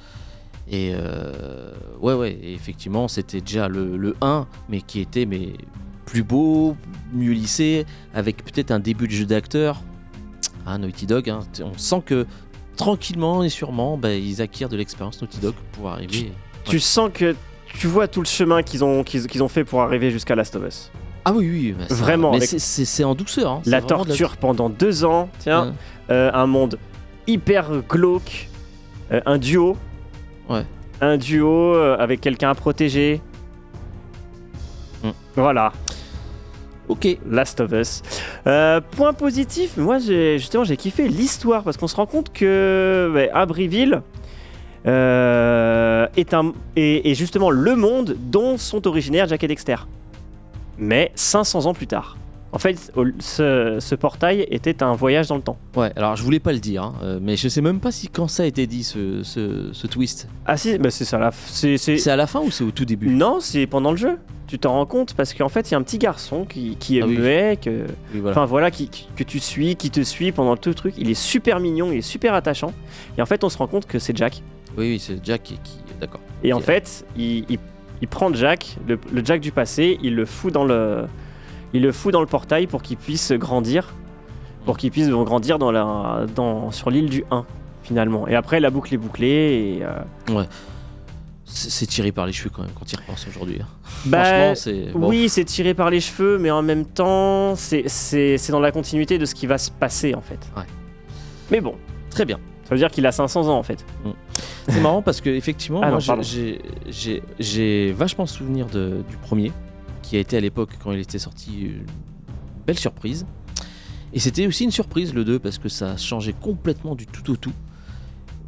[0.71, 5.53] Et euh, ouais, ouais, effectivement, c'était déjà le, le 1, mais qui était mais,
[6.05, 6.75] plus beau,
[7.13, 9.81] mieux lissé, avec peut-être un début de jeu d'acteur.
[10.65, 12.25] Ah, Naughty Dog, hein, on sent que
[12.75, 16.31] tranquillement et sûrement, bah, ils acquièrent de l'expérience Naughty Dog pour arriver.
[16.65, 17.35] Tu sens que
[17.79, 20.55] tu vois tout le chemin qu'ils ont, qu'ils qu'ils ont fait pour arriver jusqu'à Last
[20.55, 20.91] of Us.
[21.25, 23.51] Ah oui, oui, bah, Vraiment, Mais avec- c'est- c'est c'est en douceur.
[23.51, 25.71] hein, La torture pendant deux ans, tiens, Ouais.
[26.11, 26.77] euh, un monde
[27.27, 28.49] hyper glauque,
[29.11, 29.77] euh, un duo.
[30.49, 30.65] Ouais.
[31.01, 33.21] Un duo euh, avec quelqu'un à protéger.
[35.03, 35.09] Mm.
[35.35, 35.71] Voilà,
[36.89, 37.17] Ok.
[37.29, 38.01] Last of Us.
[38.45, 43.11] Euh, point positif, moi j'ai justement j'ai kiffé l'histoire parce qu'on se rend compte que
[43.13, 44.01] ouais, Abbeville
[44.85, 49.77] euh, est, un, est justement le monde dont sont originaires Jack et Dexter.
[50.77, 52.17] Mais 500 ans plus tard.
[52.53, 55.57] En fait, au- ce, ce portail était un voyage dans le temps.
[55.75, 58.07] Ouais, alors je voulais pas le dire, hein, euh, mais je sais même pas si
[58.09, 60.27] quand ça a été dit ce, ce- ce twist.
[60.45, 61.31] Ah si, bah c'est ça.
[61.33, 63.09] C'est, à la fin ou c'est au tout début?
[63.09, 64.17] Non, c'est pendant le jeu.
[64.45, 66.99] Tu t'en rends compte parce qu'en fait, il y a un petit garçon qui, qui
[66.99, 67.17] est Ah oui.
[67.17, 68.37] muet, que, Oui, voilà.
[68.37, 70.93] enfin voilà, qui, qui- que tu suis, qui te suit pendant tout le truc.
[70.97, 72.71] Il est super mignon, il est super attachant.
[73.17, 74.43] Et en fait, on se rend compte que c'est Jack.
[74.77, 75.55] Oui, oui, c'est Jack qui.
[75.63, 76.21] qui- D'accord.
[76.43, 77.59] Et en fait, il, il-
[78.01, 81.05] il prend Jack, le, le Jack du passé, il le fout dans le,
[81.73, 83.93] il le fout dans le portail pour qu'il puisse grandir,
[84.65, 87.45] pour qu'il puisse grandir dans la, dans, sur l'île du 1
[87.83, 88.27] finalement.
[88.27, 89.77] Et après, la boucle est bouclée.
[89.79, 90.43] Et, euh,
[91.45, 93.57] C'est c'est tiré par les cheveux quand même quand il repense aujourd'hui.
[93.61, 93.67] hein.
[94.05, 94.91] bah, Franchement, c'est.
[94.93, 95.09] bon.
[95.09, 99.25] Oui, c'est tiré par les cheveux, mais en même temps, c'est- dans la continuité de
[99.25, 100.39] ce qui va se passer en fait.
[100.55, 100.63] Ouais.
[101.51, 101.75] Mais bon,
[102.09, 102.39] Très bien.
[102.63, 103.85] ça veut dire qu'il a 500 ans en fait.
[104.69, 105.91] C'est marrant parce que effectivement, Ah
[107.39, 109.51] j'ai vachement souvenir de- du premier,
[110.13, 111.87] qui a été à l'époque quand il était sorti une
[112.67, 113.25] belle surprise.
[114.13, 117.35] Et c'était aussi une surprise le 2 parce que ça changeait complètement du tout au
[117.35, 117.51] tout.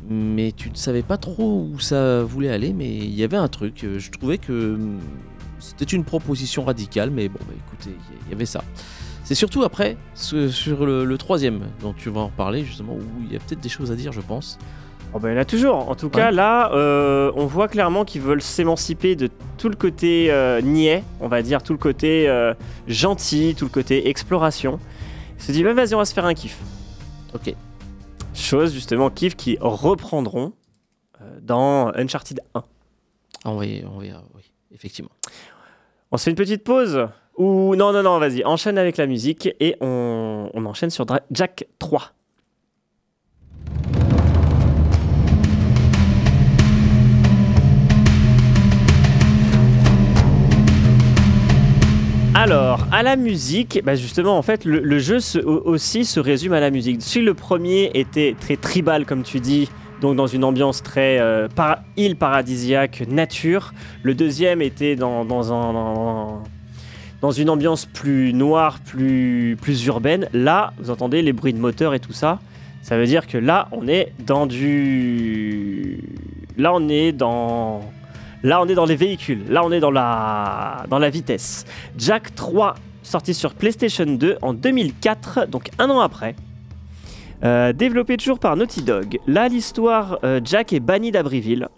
[0.08, 3.48] Mais tu ne savais pas trop où ça voulait aller, mais il y avait un
[3.48, 3.84] truc.
[3.98, 5.00] Je trouvais que hum,
[5.58, 7.98] c'était une proposition radicale, mais bon, bah, écoutez,
[8.28, 8.64] il y avait ça.
[9.24, 13.34] C'est surtout après, sur le, le troisième, dont tu vas en reparler justement, où il
[13.34, 14.60] y a peut-être des choses à dire, je pense.
[15.14, 15.90] Oh ben, il y en a toujours.
[15.90, 20.28] En tout cas, là, euh, on voit clairement qu'ils veulent s'émanciper de tout le côté
[20.30, 22.54] euh, niais, on va dire, tout le côté euh,
[22.88, 24.80] gentil, tout le côté exploration.
[25.38, 26.58] Ils se disent, bah, vas-y, on va se faire un kiff.
[27.34, 27.54] Ok.
[28.34, 30.52] Chose, justement, kiff qui reprendront
[31.22, 32.64] euh, dans Uncharted 1.
[33.46, 34.12] Ah, on va y- oui,
[34.74, 35.12] effectivement.
[36.12, 39.48] On se fait une petite pause Ou non, non, non, vas-y, enchaîne avec la musique
[39.62, 42.12] et on, on enchaîne sur Dra- Jack 3.
[52.38, 56.70] Alors, à la musique, bah justement, en fait, le, jeu aussi se résume à la
[56.70, 57.02] musique.
[57.02, 59.70] Si le premier était très tribal, comme tu dis,
[60.02, 61.48] donc dans une ambiance très euh,
[61.96, 66.44] île paradisiaque, nature, le deuxième était dans, dans
[67.32, 70.28] une ambiance plus noire, plus, plus urbaine.
[70.34, 72.40] Là, vous entendez les bruits de moteur et tout ça.
[72.82, 76.02] Ça veut dire que là, on est dans du.
[76.58, 77.80] Là, on est dans.
[78.46, 79.44] Là, on est dans les véhicules.
[79.50, 81.66] Là, on est dans la, dans la vitesse.
[81.98, 86.36] Jack 3, sorti sur PlayStation 2 en 2004, donc un an après.
[87.44, 89.18] Euh, développé toujours par Naughty Dog.
[89.26, 91.70] Là, l'histoire, euh, Jack est banni d'Abrieville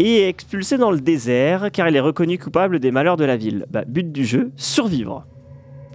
[0.00, 3.64] et expulsé dans le désert car il est reconnu coupable des malheurs de la ville.
[3.70, 5.26] Bah, but du jeu, survivre.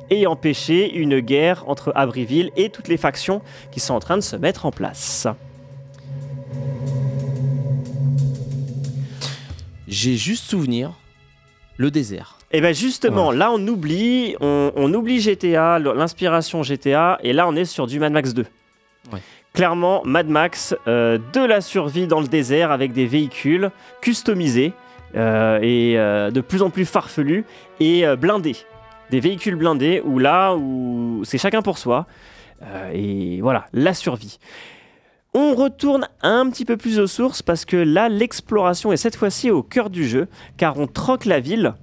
[0.09, 3.41] Et empêcher une guerre entre Abrieville et toutes les factions
[3.73, 5.27] qui sont en train de se mettre en place.
[9.93, 10.91] J'ai juste souvenir
[11.77, 12.39] le désert.
[12.51, 17.55] Et bien justement, là on oublie, on, on oublie GTA, l'inspiration GTA, et là on
[17.55, 18.43] est sur du Mad Max 2.
[19.11, 19.19] Ouais.
[19.53, 23.69] Clairement, Mad Max, euh, de la survie dans le désert avec des véhicules
[24.01, 24.73] customisés
[25.15, 27.45] euh, et euh, de plus en plus farfelus
[27.79, 28.57] et euh, blindés.
[29.11, 32.07] Des véhicules blindés où là où c'est chacun pour soi.
[32.63, 34.39] Euh, et voilà, la survie.
[35.33, 39.49] On retourne un petit peu plus aux sources parce que là, l'exploration est cette fois-ci
[39.49, 41.73] au cœur du jeu, car on troque la ville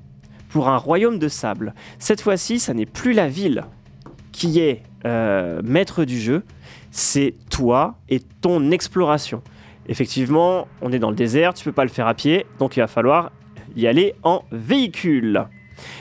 [0.51, 1.75] pour un royaume de sable.
[1.99, 3.65] Cette fois-ci, ça n'est plus la ville
[4.31, 6.45] qui est euh, maître du jeu,
[6.91, 9.43] c'est toi et ton exploration.
[9.89, 12.81] Effectivement, on est dans le désert, tu peux pas le faire à pied, donc il
[12.81, 13.33] va falloir
[13.77, 15.47] y aller en véhicule.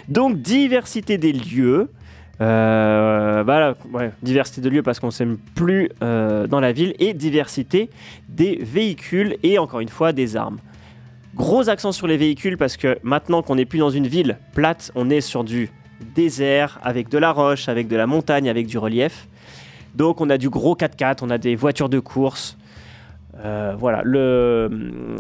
[0.08, 1.90] Donc diversité des lieux.
[2.42, 3.74] Euh,
[4.24, 7.90] diversité de lieux parce qu'on s'aime plus euh, dans la ville et diversité
[8.30, 10.60] des véhicules et encore une fois des armes.
[11.36, 14.92] Gros accent sur les véhicules parce que maintenant qu'on n'est plus dans une ville plate,
[14.96, 15.70] on est sur du
[16.16, 19.28] désert avec de la roche, avec de la montagne, avec du relief.
[19.96, 22.58] Donc on a du gros 4x4, on a des voitures de course.
[23.44, 24.04] Euh, voilà,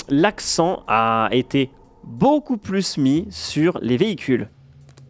[0.09, 1.69] l'accent a été
[2.03, 4.49] beaucoup plus mis sur les véhicules.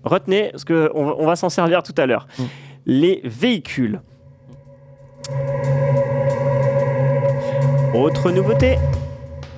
[0.04, 2.28] Retenez, parce qu'on on va s'en servir tout à l'heure.
[2.38, 2.44] Mm.
[2.86, 4.02] Les véhicules.
[7.94, 8.78] Autre nouveauté,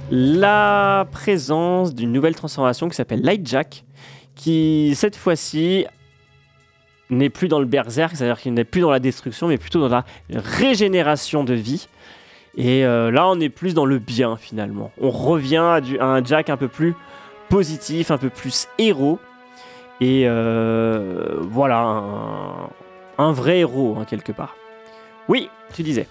[0.10, 3.84] la présence d'une nouvelle transformation qui s'appelle Lightjack,
[4.36, 5.86] qui cette fois-ci
[7.10, 9.90] n'est plus dans le berserk, c'est-à-dire qu'il n'est plus dans la destruction, mais plutôt dans
[9.90, 11.88] la régénération de vie.
[12.58, 14.92] Et euh, là, on est plus dans le bien finalement.
[15.00, 16.96] On revient à, du- à un Jack un peu plus
[17.50, 19.20] positif, un peu plus héros.
[20.02, 22.70] Et euh, voilà, un,
[23.20, 24.56] un vrai héros, hein, quelque part.
[25.30, 26.08] Oui, tu disais.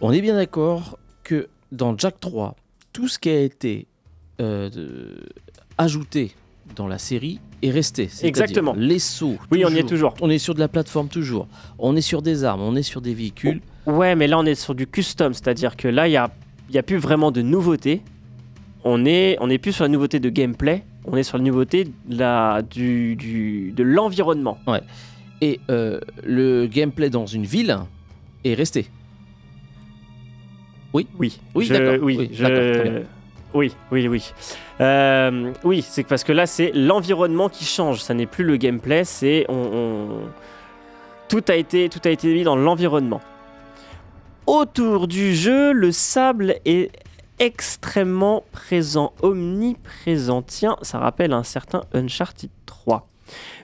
[0.00, 2.54] On est bien d'accord que dans Jack 3,
[2.92, 3.86] tout ce qui a été
[4.40, 5.28] euh, de-
[5.76, 6.34] ajouté
[6.76, 8.08] dans la série est resté.
[8.22, 8.74] Exactement.
[8.76, 9.36] Les sauts.
[9.50, 10.14] Oui, on y est toujours.
[10.20, 11.48] On est sur de la plateforme toujours.
[11.78, 13.60] On est sur des armes, on est sur des véhicules.
[13.86, 16.30] Ouais, mais là, on est sur du custom, c'est-à-dire que là, il n'y a,
[16.70, 18.02] y a plus vraiment de nouveautés.
[18.84, 21.84] On est, on est plus sur la nouveauté de gameplay, on est sur la nouveauté
[21.84, 24.58] de la- du, du- de l'environnement.
[25.40, 27.76] Et euh, le gameplay dans une ville
[28.44, 28.86] est resté.
[30.92, 31.94] Oui, Oui, je- d'accord.
[32.04, 32.44] Oui, Oui, je-
[33.54, 34.32] oui, oui, oui.
[34.80, 38.00] Euh, oui, c'est parce que là, c'est l'environnement qui change.
[38.00, 40.20] Ça n'est plus le gameplay, c'est on, on-
[41.28, 43.20] tout a été tout a été mis dans l'environnement.
[44.46, 46.90] Autour du jeu, le sable est
[47.38, 50.42] extrêmement présent, omniprésent.
[50.42, 53.08] Tiens, ça rappelle un certain Uncharted 3.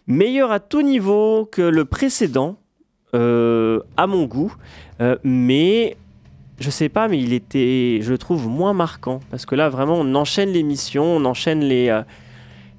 [0.06, 2.56] Meilleur à tout niveau que le précédent,
[3.14, 4.54] euh, à mon goût,
[5.00, 5.96] euh, mais
[6.60, 9.94] je sais pas, mais il était, je le trouve moins marquant parce que là vraiment
[9.94, 12.02] on enchaîne les missions, on enchaîne les euh,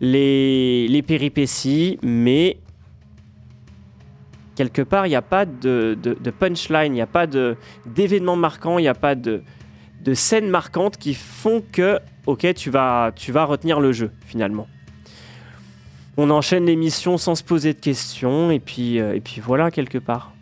[0.01, 2.57] les, les péripéties, mais
[4.55, 7.55] quelque part il n'y a pas de, de- de punchline, il n'y a pas de
[7.85, 9.41] d'événements marquants, il n'y a pas de
[10.03, 14.67] de scènes marquantes qui font que ok tu vas tu vas retenir le jeu finalement.
[16.17, 19.71] On enchaîne les missions sans se poser de questions et puis euh, et puis voilà
[19.71, 20.33] quelque part.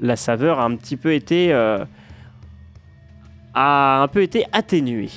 [0.00, 1.84] La saveur a un petit peu été euh,
[3.54, 5.10] a un peu été atténuée.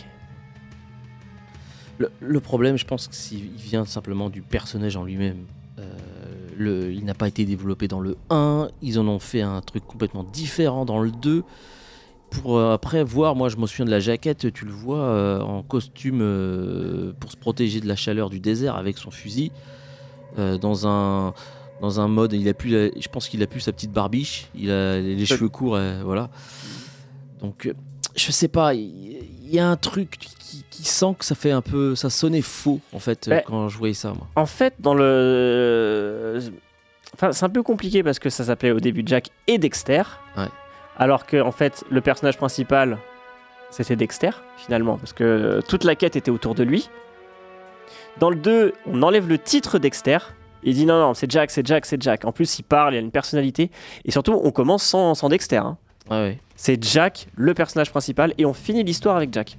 [2.19, 5.45] Le, problème, je pense que s'il vient simplement du personnage en lui-même.
[5.77, 9.85] Euh, il n'a pas été développé dans le 1, ils en ont fait un truc
[9.85, 11.43] complètement différent dans le 2.
[12.31, 15.41] Pour euh, après voir, moi je me souviens de la jaquette, tu le vois euh,
[15.41, 19.51] en costume euh, pour se protéger de la chaleur du désert avec son fusil.
[20.39, 21.33] euh, dans un
[21.81, 24.69] dans un mode, il a plus, je pense qu'il a plus sa petite barbiche, il
[24.69, 26.29] a les, cheveux courts, voilà.
[27.41, 27.73] Donc
[28.15, 29.17] je sais pas, il
[29.49, 32.79] y, a un truc qui, qui sent que ça fait un peu, ça sonnait faux
[32.93, 33.43] en fait Ouais.
[33.47, 34.27] quand je voyais ça moi.
[34.35, 36.39] En fait, dans le.
[37.15, 40.03] Enfin, c'est un peu compliqué parce que ça s'appelait au début Jack et Dexter.
[40.37, 40.45] Ouais.
[41.01, 42.99] Alors que, en fait, le personnage principal,
[43.71, 46.89] c'était Dexter, finalement, parce que toute la quête était autour de lui.
[48.19, 50.19] Dans le 2, on enlève le titre Dexter.
[50.61, 52.23] Il dit non, non, c'est Jack, c'est Jack, c'est Jack.
[52.23, 53.71] En plus, il parle, il a une personnalité.
[54.05, 55.57] Et surtout, on commence sans, sans Dexter.
[55.57, 55.77] hein.
[56.11, 59.57] Ouais, C'est Jack, le personnage principal, et on finit l'histoire avec Jack.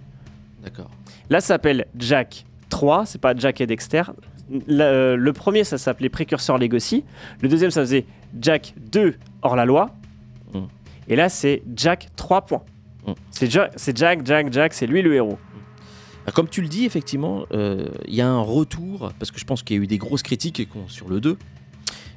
[0.63, 0.91] d'accord.
[1.29, 4.03] Là, ça s'appelle Jack 3, c'est pas Jack et Dexter.
[4.69, 7.05] Le, le premier, ça s'appelait Précurseur Legacy.
[7.41, 8.05] Le deuxième, ça faisait
[8.39, 9.91] Jack 2 hors la loi.
[10.53, 10.59] Mm.
[11.13, 12.63] Et là, c'est Jack 3 points.
[13.07, 13.13] Mm.
[13.31, 15.39] C'est Ja- c'est Jack, Jack, Jack, c'est lui le héros.
[16.27, 19.45] Ah, Comme tu le dis, effectivement, euh, il y a un retour, parce que je
[19.45, 21.37] pense qu'il y a eu des grosses critiques sur le 2.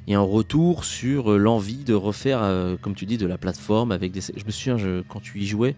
[0.06, 3.26] Il y a un retour sur euh, l'envie de refaire, euh, comme tu dis, de
[3.26, 4.20] la plateforme avec des.
[4.22, 5.74] Je me souviens, je- quand tu y jouais,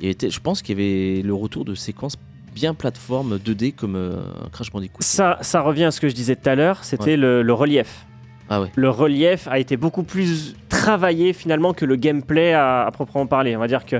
[0.00, 2.16] il y avait, je pense qu'il y avait le retour de séquences
[2.54, 5.02] bien plateforme 2D comme euh, un Crash Bandicoot.
[5.02, 8.06] Ça, ça revient à ce que je disais tout à l'heure, c'était le, le relief.
[8.50, 8.70] Ah ouais.
[8.76, 13.56] Le relief a été beaucoup plus travaillé finalement que le gameplay à, à proprement parler.
[13.56, 13.96] On va dire que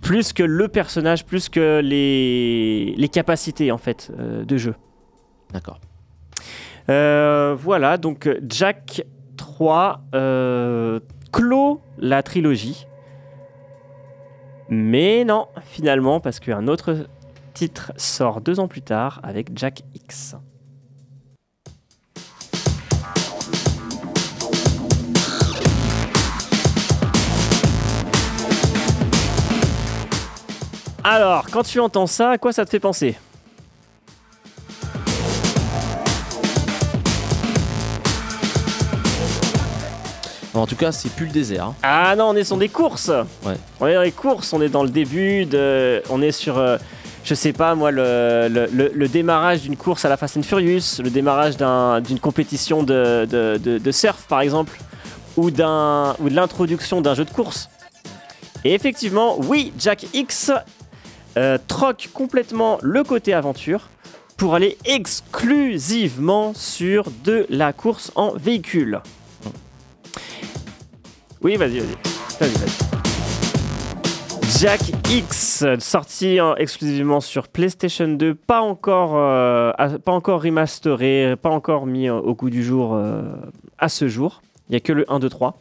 [0.00, 4.74] plus que le personnage, plus que les, les capacités en fait euh, de jeu.
[5.52, 5.80] D'accord.
[6.88, 9.04] Euh, voilà, donc Jack
[9.36, 11.00] 3 euh,
[11.32, 12.86] clôt la trilogie.
[14.70, 17.06] Mais non, finalement, parce qu'un autre
[17.54, 20.36] titre sort deux ans plus tard avec Jack X.
[31.10, 33.16] Alors, quand tu entends ça, à quoi ça te fait penser
[40.54, 41.66] En tout cas, c'est plus le désert.
[41.66, 41.74] hein.
[41.82, 43.10] Ah non, on est sur des courses.
[43.44, 43.54] Ouais.
[43.80, 46.78] On est dans les courses, on est dans le début de, on est sur, euh,
[47.22, 50.42] je sais pas moi, le, le- le- le démarrage d'une course à la Fast and
[50.42, 54.76] Furious, le démarrage d'un- d'une compétition de, de- de- de surf par exemple,
[55.36, 57.68] ou d'un, ou de l'introduction d'un jeu de course.
[58.64, 60.50] Et effectivement, oui, Jack X
[61.38, 63.88] euh, troque complètement le côté aventure
[64.36, 69.00] pour aller exclusivement sur de la course en véhicule.
[71.40, 72.48] Oui, vas-y, vas-y.
[74.58, 74.80] Jack
[75.10, 79.70] X, sorti en- exclusivement sur PlayStation 2, pas encore, euh,
[80.04, 83.22] pas encore remasteré, pas encore mis au goût du jour euh,
[83.78, 84.42] à ce jour.
[84.68, 85.58] Il n'y a que le 1, 2, 3.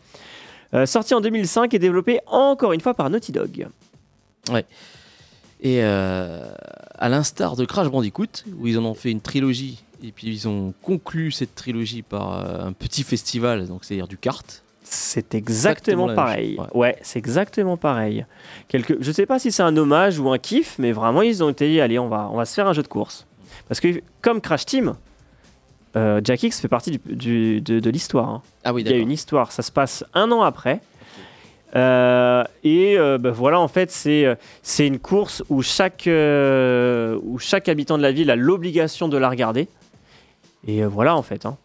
[0.73, 3.67] Euh, sorti en 2005 et développé encore une fois par Naughty Dog.
[5.61, 6.47] Et euh,
[6.97, 10.47] à l'instar de Crash Bandicoot, où ils en ont fait une trilogie, et puis ils
[10.47, 14.61] ont conclu cette trilogie par euh, un petit festival, donc c'est-à-dire du kart.
[14.83, 16.57] C'est exactement, pareil.
[16.73, 18.25] Ouais, c'est exactement pareil.
[18.69, 18.95] Quelque...
[19.01, 21.67] Je sais pas si c'est un hommage ou un kiff, mais vraiment ils ont été
[21.67, 23.25] dit allez, on va, on va se faire un jeu de course.
[23.67, 24.93] Parce que comme Crash Team,
[25.97, 28.29] euh, Jack X fait partie du- du- de, de l'histoire.
[28.29, 28.41] hein.
[28.63, 30.79] Ah oui, Il y a une histoire, ça se passe un an après.
[31.77, 37.39] Euh, et euh, bah, voilà, en fait, c'est euh, c'est une course où chaque, où
[37.39, 39.67] chaque habitant de la ville a l'obligation de la regarder.
[40.67, 41.45] Et voilà, en fait.
[41.45, 41.55] hein.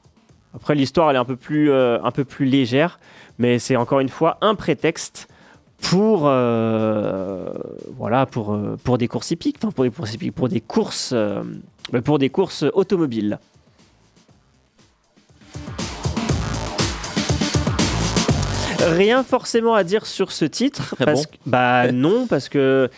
[0.54, 2.98] Après, l'histoire, elle est un peu plus, un peu plus légère,
[3.38, 5.28] mais c'est encore une fois un prétexte
[5.80, 11.14] pour, voilà, pour, pour des courses hippiques, pour des courses pour des courses,
[12.04, 13.38] pour des courses automobiles.
[18.90, 20.94] Rien forcément à dire sur ce titre.
[21.00, 22.90] Ah parce bon que- bah non, parce que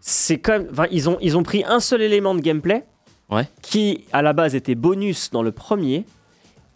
[0.00, 2.84] c'est comme, ils ont, ils ont pris un seul élément de gameplay
[3.30, 3.48] Ouais.
[3.62, 6.04] qui à la base était bonus dans le premier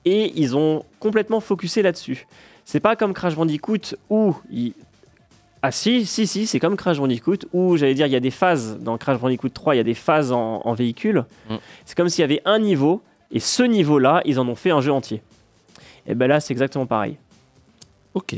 [0.04, 2.26] et ils ont complètement focusé là-dessus.
[2.64, 4.74] C'est pas comme Crash Bandicoot où il-
[5.62, 8.30] ah si si si c'est comme Crash Bandicoot où j'allais dire il y a des
[8.30, 11.24] phases dans Crash Bandicoot 3 il y a des phases en, en véhicule.
[11.50, 11.54] Mm.
[11.86, 14.80] C'est comme s'il y avait un niveau et ce niveau-là ils en ont fait un
[14.80, 15.22] jeu entier.
[16.06, 17.16] Et ben là c'est exactement pareil.
[18.14, 18.36] Ok.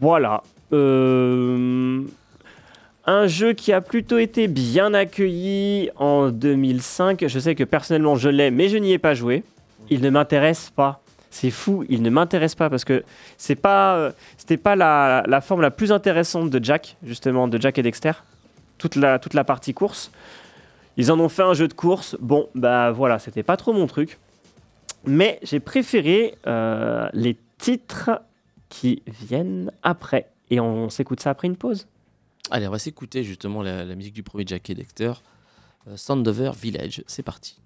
[0.00, 0.42] Voilà.
[0.72, 2.02] Euh,
[3.06, 7.24] Un jeu qui a plutôt été bien accueilli en 2005.
[7.26, 9.42] Je sais que personnellement je l'ai, mais je n'y ai pas joué.
[9.88, 11.00] Il ne m'intéresse pas.
[11.32, 13.04] C'est fou, il ne m'intéresse pas parce que
[13.38, 17.60] c'est pas, euh, c'était pas la, la forme la plus intéressante de Jack, justement, de
[17.60, 18.12] Jack et Dexter.
[18.78, 20.10] Toute la, toute la partie course.
[20.96, 22.16] Ils en ont fait un jeu de course.
[22.20, 24.18] Bon, bah voilà, c'était pas trop mon truc.
[25.04, 28.10] Mais j'ai préféré euh, les titres
[28.70, 30.30] qui viennent après.
[30.48, 31.86] Et on s'écoute ça après une pause.
[32.50, 35.12] Allez, on va s'écouter justement la, musique du premier Jack et Dexter.
[35.86, 37.60] Euh, Sandover Village, c'est parti.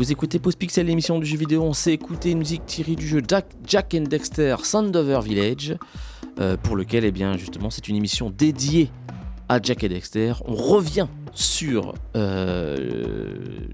[0.00, 1.62] Vous écoutez Pause Pixel, l'émission du jeu vidéo.
[1.62, 5.76] On s'est écouté une musique tirée du jeu Jack, Jack and Dexter Sandover Village,
[6.40, 8.90] euh, pour lequel, eh bien, justement, c'est une émission dédiée
[9.50, 10.32] à Jack et Dexter.
[10.46, 13.26] On revient sur euh,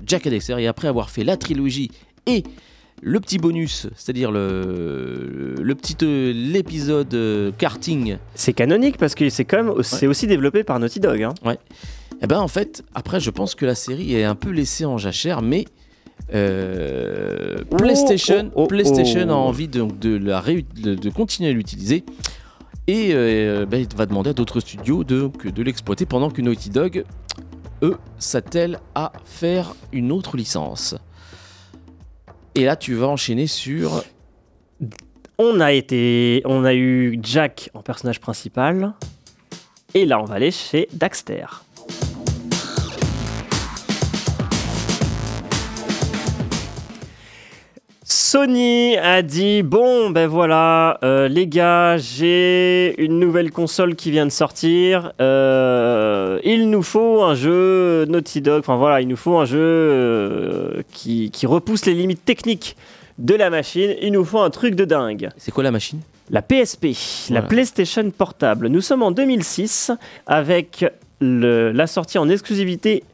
[0.04, 1.92] Jack et Dexter, et après avoir fait la trilogie
[2.26, 2.42] et
[3.02, 9.30] le petit bonus, c'est-à-dire le, le petit euh, l'épisode euh, karting, C'est canonique parce que
[9.30, 11.22] c'est même c'est aussi développé par Naughty Dog.
[11.22, 11.34] hein.
[12.20, 14.98] eh ben en fait, après, je pense que la série est un peu laissée en
[14.98, 15.66] jachère, mais
[16.34, 21.50] euh, Oh, PlayStation, oh, oh, PlayStation a envie de, de, la réut- de, de continuer
[21.50, 22.04] à l'utiliser.
[22.86, 26.70] Et euh, ben, il va demander à d'autres studios de, de l'exploiter pendant que Naughty
[26.70, 27.04] Dog,
[27.82, 30.94] eux, s'attellent à faire une autre licence.
[32.54, 34.04] Et là, tu vas enchaîner sur.
[35.38, 38.94] On a été, on a eu Jack en personnage principal,
[39.92, 41.44] et là on va aller chez Daxter.
[48.30, 54.26] Sony a dit bon ben voilà euh, les gars j'ai une nouvelle console qui vient
[54.26, 59.38] de sortir Euh, il nous faut un jeu Naughty Dog enfin voilà il nous faut
[59.38, 62.74] un jeu euh, qui, qui repousse les limites techniques
[63.18, 66.00] de la machine il nous faut un truc de dingue C'est quoi la machine?
[66.28, 66.86] La PSP,
[67.30, 67.42] la.
[67.42, 68.66] PlayStation Portable.
[68.66, 69.92] Nous sommes en 2006
[70.26, 70.84] avec
[71.20, 73.04] le- la sortie en exclusivité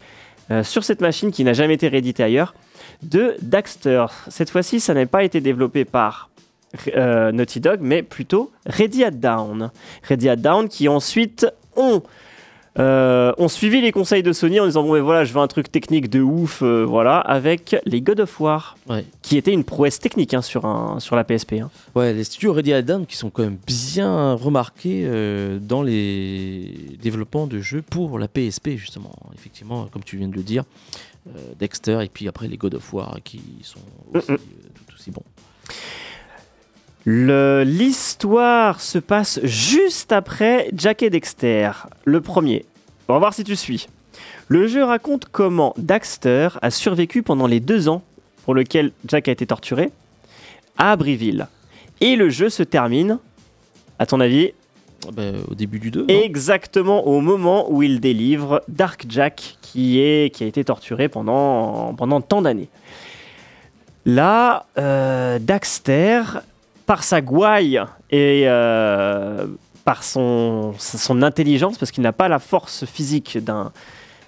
[0.62, 2.54] sur cette machine qui n'a jamais été rééditée ailleurs
[3.02, 4.06] de Daxter.
[4.28, 6.30] Cette fois-ci, ça n'a pas été développé par
[6.96, 9.70] euh, Naughty Dog, mais plutôt Ready at Down.
[10.08, 11.46] Ready at Down qui ensuite
[11.76, 12.02] ont,
[12.78, 15.46] euh, ont suivi les conseils de Sony en disant bon mais voilà je veux un
[15.46, 19.04] truc technique de ouf euh, voilà avec les God of War Ouais.
[19.20, 21.54] qui était une prouesse technique hein, sur, un, sur la PSP.
[21.62, 21.70] hein.
[21.94, 25.06] Ouais, les studios Ready at Down qui sont quand même bien remarqués
[25.60, 29.12] dans les développements de jeux pour la PSP, justement.
[29.34, 30.64] Effectivement, comme tu viens de le dire,
[31.58, 33.78] Dexter et puis après les God of War qui sont
[34.14, 34.38] aussi, Mm, mm.
[34.38, 35.24] euh, tout aussi bons.
[37.64, 41.70] L'histoire se passe juste après Jack et Dexter,
[42.04, 42.64] le premier.
[43.08, 43.88] On va voir si tu suis.
[44.48, 48.02] Le jeu raconte comment Daxter a survécu pendant les deux ans
[48.44, 49.90] pour lesquels Jack a été torturé
[50.76, 51.48] à Abbeville.
[52.00, 53.18] Et le jeu se termine,
[53.98, 54.52] à ton avis,
[55.12, 56.06] bah, au début du 2.
[56.08, 61.94] exactement au moment où il délivre Dark Jack qui, est, qui a été torturé pendant,
[61.94, 62.68] pendant tant d'années.
[64.04, 66.22] Là, euh, Daxter,
[66.86, 67.80] par sa gouaille
[68.10, 69.46] et euh,
[69.84, 73.72] par son, son intelligence, parce qu'il n'a pas la force physique d'un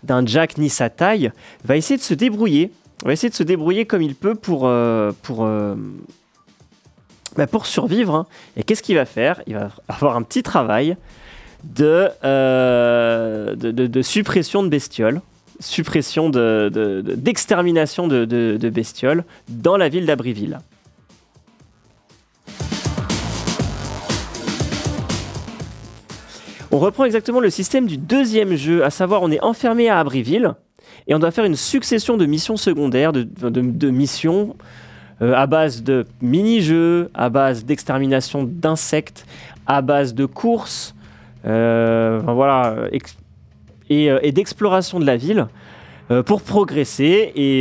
[0.05, 1.33] d'un Jack ni sa taille,
[1.65, 2.71] va essayer de se débrouiller.
[3.05, 5.75] Va essayer de se débrouiller comme il peut pour, euh, pour, euh,
[7.37, 8.15] bah, pour survivre.
[8.15, 8.27] hein.
[8.57, 9.43] Et qu'est-ce qu'il va faire?
[9.47, 10.97] Il va avoir un petit travail
[11.65, 15.21] de, euh, de, suppression de bestioles,
[15.61, 20.59] suppression de- de- de- d'extermination de, de- bestioles dans la ville d'Abriville.
[26.71, 30.55] On reprend exactement le système du deuxième jeu, à savoir on est enfermé à Abriville
[31.07, 34.57] et on doit faire une succession de missions secondaires, de missions
[35.25, 39.27] euh, à base de mini-jeux, à base d'extermination d'insectes,
[39.67, 40.95] à base de courses,
[41.47, 42.89] euh, euh,
[43.89, 45.47] et, d'exploration de la ville
[46.27, 47.61] pour progresser et,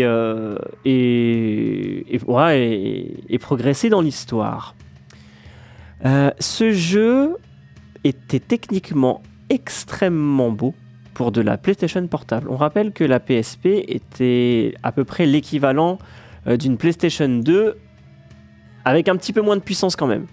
[0.84, 2.20] et,
[3.39, 4.76] progresser dans l'histoire.
[6.03, 7.38] Ce jeu
[8.03, 10.74] était techniquement extrêmement beau
[11.14, 12.47] pour de la PlayStation portable.
[12.49, 15.97] On rappelle que la PSP était à peu près l'équivalent
[16.46, 17.78] d'une PlayStation 2
[18.86, 20.28] avec un petit peu moins de puissance quand même.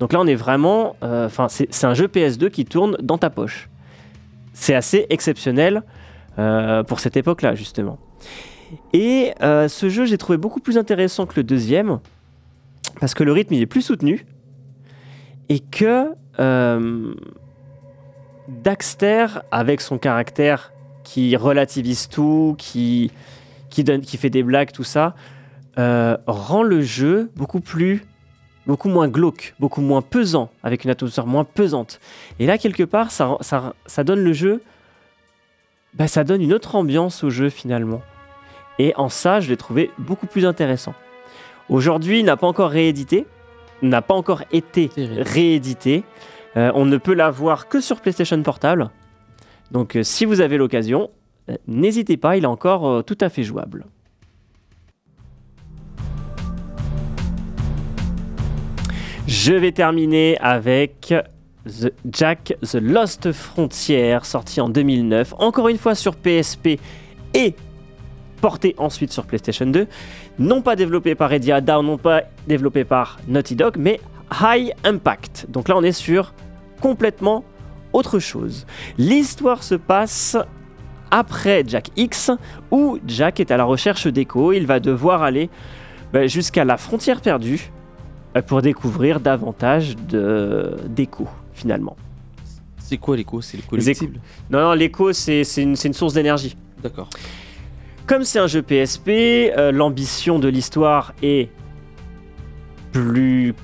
[0.00, 0.96] Donc là, on est vraiment.
[1.02, 3.68] euh, Enfin, c'est un jeu PS2 qui tourne dans ta poche.
[4.52, 5.82] C'est assez exceptionnel
[6.38, 7.98] euh, pour cette époque-là, justement.
[8.92, 12.00] Et euh, ce jeu, j'ai trouvé beaucoup plus intéressant que le deuxième
[13.00, 14.24] parce que le rythme il est plus soutenu
[15.48, 16.08] et que
[16.40, 17.14] euh,
[18.48, 20.72] Daxter, avec son caractère
[21.04, 23.10] qui relativise tout, qui,
[23.70, 25.14] qui, donne, qui fait des blagues, tout ça,
[25.78, 28.04] euh, rend le jeu beaucoup plus
[28.66, 32.00] beaucoup moins glauque, beaucoup moins pesant, avec une atmosphère moins pesante.
[32.38, 34.62] Et là, quelque part, ça, ça, ça donne le jeu,
[35.94, 38.02] bah, ça donne une autre ambiance au jeu finalement.
[38.78, 40.94] Et en ça, je l'ai trouvé beaucoup plus intéressant.
[41.68, 43.26] Aujourd'hui, il n'a pas encore réédité,
[43.82, 46.04] n'a pas encore été réédité.
[46.56, 48.90] Euh, on ne peut l'avoir que sur PlayStation Portable.
[49.70, 51.10] Donc, euh, si vous avez l'occasion,
[51.50, 53.86] euh, n'hésitez pas, il est encore tout à fait jouable.
[59.32, 61.14] Je vais terminer avec
[61.64, 66.78] The Jack the Lost Frontier, sorti en 2009, encore une fois sur PSP
[67.32, 67.54] et
[68.42, 69.86] porté ensuite sur PlayStation 2.
[70.38, 74.00] Non pas développé par Redia Down, non pas développé par Naughty Dog, mais
[74.38, 75.46] High Impact.
[75.48, 76.34] Donc là, on est sur
[76.82, 77.42] complètement
[77.94, 78.66] autre chose.
[78.98, 80.36] L'histoire se passe
[81.10, 82.30] après Jack X,
[82.70, 84.52] où Jack est à la recherche d'Echo.
[84.52, 85.48] Il va devoir aller
[86.12, 87.72] bah, jusqu'à la frontière perdue
[88.40, 91.96] pour découvrir davantage d'écho finalement.
[92.78, 93.40] C'est quoi l'écho?
[93.40, 94.20] C'est collectible
[94.50, 96.56] Non, non, l'écho c'est une, source d'énergie.
[96.82, 97.08] D'accord.
[98.06, 101.50] Comme c'est un jeu PSP, euh, l'ambition de l'histoire est
[102.90, 103.54] plus,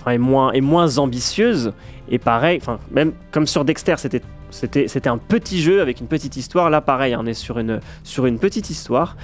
[0.00, 1.72] enfin, est moins, est moins ambitieuse.
[2.08, 6.06] Et pareil, enfin, même comme sur Dexter, c'était, c'était, c'était un petit jeu avec une
[6.06, 6.68] petite histoire.
[6.70, 9.16] Là, pareil, on est sur une, sur une petite histoire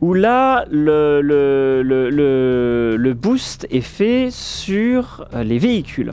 [0.00, 6.12] où là, le, le, le, le- boost est fait sur euh, les véhicules.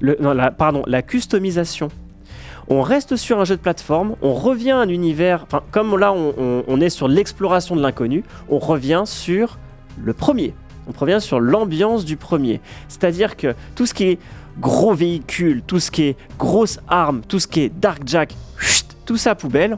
[0.00, 1.88] Le, non, pardon, la customisation.
[2.68, 6.62] On reste sur un jeu de plateforme, on revient à un univers, comme là on,
[6.66, 9.58] on- est sur l'exploration de l'inconnu, on revient sur
[10.02, 10.54] le premier.
[10.88, 12.60] On revient sur l'ambiance du premier.
[12.88, 14.18] C'est-à-dire que tout ce qui est
[14.60, 18.34] gros véhicule, tout ce qui est grosse arme, tout ce qui est Dark Jack,
[19.04, 19.76] tout ça poubelle.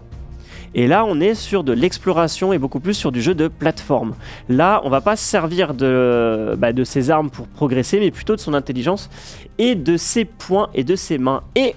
[0.79, 4.14] Et là, on est sur de l'exploration et beaucoup plus sur du jeu de plateforme.
[4.51, 8.41] Là, on va pas se servir de, bah, ses armes pour progresser, mais plutôt de
[8.41, 9.09] son intelligence
[9.57, 11.41] et de ses poings et de ses mains.
[11.55, 11.74] Et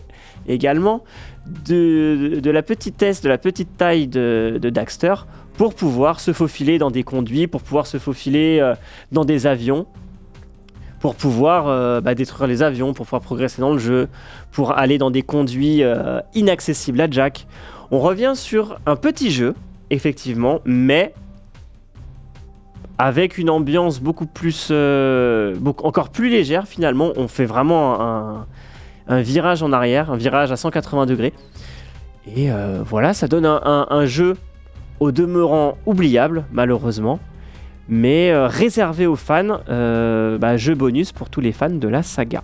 [0.49, 1.05] également
[1.65, 5.13] de, la petitesse, de la petite taille de, de Daxter
[5.53, 8.75] pour pouvoir se faufiler dans des conduits, pour pouvoir se faufiler euh,
[9.13, 9.87] dans des avions,
[10.99, 14.09] pour pouvoir euh, bah, détruire les avions, pour pouvoir progresser dans le jeu,
[14.51, 17.47] pour aller dans des conduits euh, inaccessibles à Jack.
[17.91, 19.55] On revient sur un petit jeu,
[19.89, 21.13] effectivement, mais
[22.99, 27.11] avec une ambiance beaucoup plus, euh, encore plus légère finalement.
[27.15, 27.99] On fait vraiment
[29.07, 31.33] un, virage en arrière, un virage à 180 degrés.
[32.35, 34.35] Et euh, voilà, ça donne un, jeu
[34.99, 37.19] au demeurant oubliable, malheureusement,
[37.87, 42.43] mais euh, réservé aux fans, bah, jeu bonus pour tous les fans de la saga.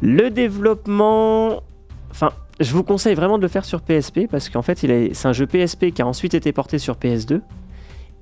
[0.00, 1.62] Le développement,
[2.10, 2.30] enfin,
[2.60, 5.46] je vous conseille vraiment de le faire sur PSP parce qu'en fait, c'est un jeu
[5.46, 7.40] PSP qui a ensuite été porté sur PS2.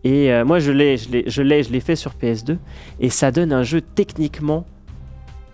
[0.05, 2.57] Et euh, moi, je l'ai, je l'ai, je l'ai, je l'ai fait sur PS2,
[2.99, 4.67] et ça donne un jeu techniquement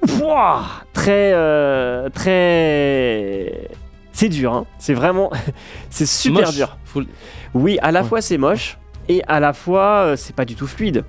[0.06, 0.62] Pouah
[0.94, 3.68] très, euh, très,
[4.12, 4.54] c'est dur.
[4.54, 4.66] hein.
[4.78, 5.30] C'est vraiment,
[5.90, 6.54] c'est super Moche.
[6.54, 6.78] dur.
[7.54, 8.08] Oui, à la Ouais.
[8.08, 11.04] fois c'est moche et à la fois euh, c'est pas du tout fluide.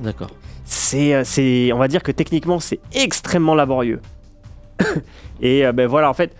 [0.00, 0.30] D'accord.
[0.64, 4.00] C'est, c'est, on va dire que techniquement c'est extrêmement laborieux.
[5.40, 6.36] et ben voilà, en fait,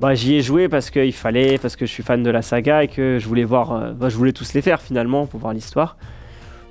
[0.00, 2.84] bah, j'y ai joué parce qu'il fallait, parce que je suis fan de la saga
[2.84, 5.52] et que je voulais voir, euh, bah, je voulais tous les faire finalement pour voir
[5.54, 5.96] l'histoire.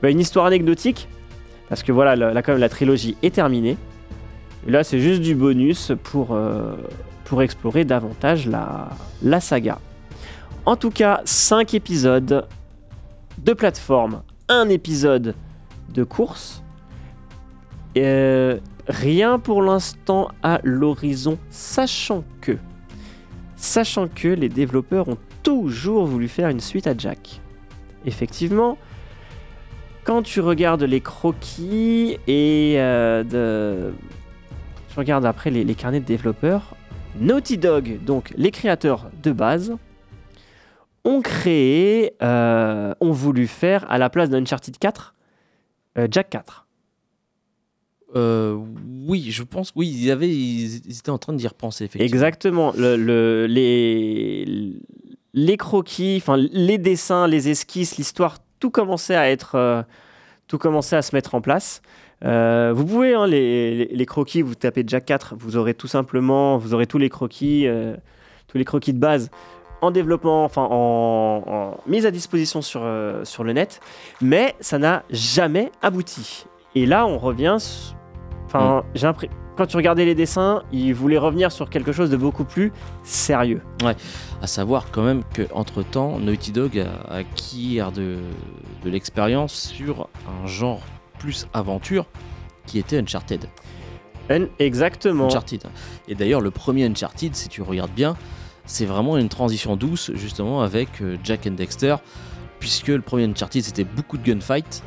[0.01, 1.07] Bah, une histoire anecdotique
[1.69, 3.77] parce que voilà, la- quand même la trilogie est terminée.
[4.67, 6.75] Et là, c'est juste du bonus pour, euh,
[7.23, 8.89] pour explorer davantage la,
[9.23, 9.79] la saga.
[10.65, 12.47] En tout cas, 5 épisodes
[13.39, 15.35] de plateforme, un épisode
[15.93, 16.63] de course.
[17.97, 18.57] Euh,
[18.87, 22.57] rien pour l'instant à l'horizon, sachant que,
[23.55, 27.41] sachant que les développeurs ont toujours voulu faire une suite à Jack.
[28.05, 28.77] Effectivement,
[30.03, 33.93] quand tu regardes les croquis et euh, de,
[34.89, 36.75] tu regardes après les, les carnets de développeurs,
[37.19, 39.75] Naughty Dog, donc les créateurs de base,
[41.05, 45.13] ont créé, euh, ont voulu faire à la place d'Uncharted 4,
[45.97, 46.64] euh, Jack 4.
[48.15, 48.57] Euh,
[49.07, 49.71] oui, je pense.
[49.75, 51.89] Oui, ils, avaient, ils, étaient en train d'y repenser.
[51.95, 52.73] Exactement.
[52.77, 53.45] Le, le-
[55.33, 59.83] les, croquis, enfin les dessins, les esquisses, l'histoire, tout commençait à être, euh,
[60.47, 61.81] tout commençait à se mettre en place.
[62.23, 66.73] Euh, vous pouvez hein, les, croquis, vous tapez Jack 4, vous aurez tout simplement, vous
[66.73, 67.67] aurez tous les croquis,
[68.47, 69.29] tous les croquis de base
[69.81, 73.79] en développement, enfin en, mise à disposition sur, le net,
[74.21, 76.45] mais ça n'a jamais abouti.
[76.75, 77.57] Et là, on revient,
[78.55, 82.43] enfin, l'impression quand tu regardais les dessins, ils voulaient revenir sur quelque chose de beaucoup
[82.43, 83.61] plus sérieux.
[84.41, 88.17] À savoir quand même qu'entre temps, Naughty Dog a a acquis de,
[88.83, 90.09] de l'expérience sur
[90.43, 90.81] un genre
[91.19, 92.05] plus aventure
[92.65, 93.47] qui était Uncharted.
[94.29, 95.27] Un- Exactement.
[95.27, 95.63] Uncharted.
[96.09, 98.17] Et d'ailleurs, le premier Uncharted, si tu regardes bien,
[98.65, 101.95] c'est vraiment une transition douce justement avec euh, Jack and Dexter,
[102.59, 104.83] puisque le premier Uncharted c'était beaucoup de gunfight.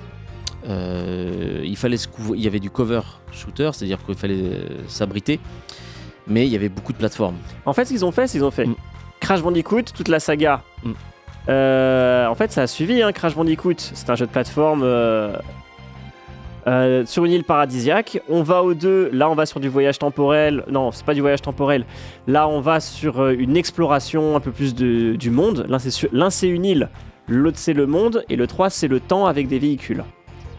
[0.66, 3.00] Euh, il fallait se il y avait du cover
[3.32, 5.38] shooter, c'est-à-dire qu'il fallait euh, s'abriter,
[6.26, 7.36] mais il y avait beaucoup de plateformes.
[7.66, 8.74] En fait, ce qu'ils ont fait, c'est qu'ils ont fait Mm.
[9.20, 10.62] Crash Bandicoot, toute la saga.
[10.82, 10.92] Mm.
[11.48, 13.74] Euh, en fait, ça a suivi hein, Crash Bandicoot.
[13.78, 15.36] C'est un jeu de plateforme euh,
[17.06, 18.20] sur une île paradisiaque.
[18.28, 20.64] On va au 2, là on va sur du voyage temporel.
[20.70, 21.84] Non, c'est pas du voyage temporel.
[22.26, 25.64] Là on va sur euh, une exploration un peu plus de- du monde.
[25.68, 26.90] L'un c'est sur- l'un, c'est une île,
[27.28, 30.04] l'autre c'est le monde, et le 3 c'est le temps avec des véhicules.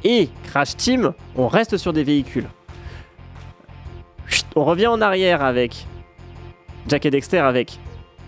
[0.03, 2.47] Et Crash Team, on reste sur des véhicules.
[4.27, 5.85] Chut, On revient en arrière avec
[6.87, 7.79] Jack et Dexter avec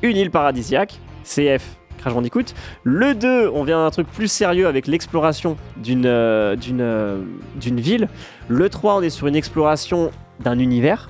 [0.02, 2.46] une île paradisiaque, CF Crash Bandicoot.
[2.84, 7.22] Le 2, on vient à un truc plus sérieux avec l'exploration d'une euh, d'une euh,
[7.56, 8.10] d'une ville.
[8.48, 11.10] Le 3, on est sur une exploration d'un univers.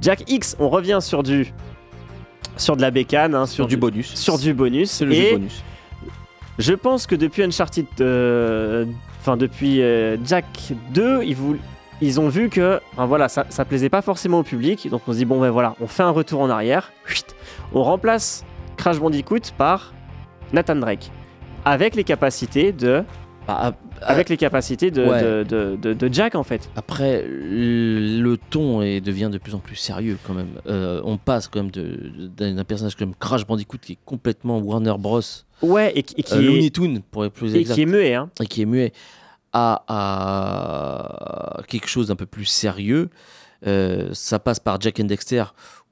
[0.00, 1.52] Jack X, on revient sur du
[2.56, 4.14] sur de la bécane, hein, Sur du bonus.
[4.14, 4.90] sur du bonus.
[4.90, 5.62] C'est le Et jeu bonus.
[6.58, 8.84] je pense que depuis Uncharted, euh,
[9.22, 11.22] enfin depuis euh, Jack 2,
[12.00, 15.12] ils, ont vu que, enfin voilà, ça, ça plaisait pas forcément au public, donc on
[15.12, 16.92] se dit bon ben voilà, on fait un retour en arrière,
[17.72, 18.44] on remplace
[18.76, 19.94] Crash Bandicoot par
[20.52, 21.12] Nathan Drake,
[21.64, 23.04] avec les capacités de,
[23.46, 25.22] Bah, ap- avec les capacités de, Ouais.
[25.22, 26.70] de, de- de- de Jack en fait.
[26.76, 30.50] Après, le ton est, devient de plus en plus sérieux quand même.
[30.68, 35.20] Euh, on passe quand même d'un personnage comme Crash Bandicoot qui est complètement Warner Bros.
[35.60, 37.86] Ouais, et, qui- et qui, euh, est, Looney Tunes pour être plus et qui est
[37.86, 38.30] muet, hein.
[38.40, 38.92] et qui est muet,
[39.52, 43.10] à, à quelque chose d'un peu plus sérieux.
[43.66, 45.44] Euh, ça passe par Jack and Dexter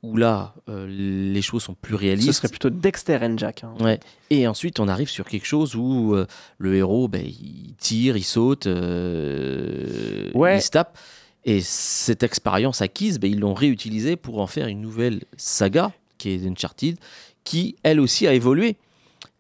[0.03, 2.29] où là, euh, les choses sont plus réalistes.
[2.29, 3.65] Ce serait plutôt Dexter and Jack.
[3.65, 3.75] hein.
[3.81, 4.01] Ouais.
[4.31, 6.27] Et ensuite, on arrive sur quelque chose où euh,
[6.59, 10.59] le héros, ben, il tire, il saute, euh, Ouais.
[10.59, 10.97] il se tape.
[11.45, 16.31] Et cette expérience acquise, ben, ils l'ont réutilisée pour en faire une nouvelle saga, qui
[16.31, 16.97] est Uncharted,
[17.45, 18.77] qui, elle aussi, a évolué.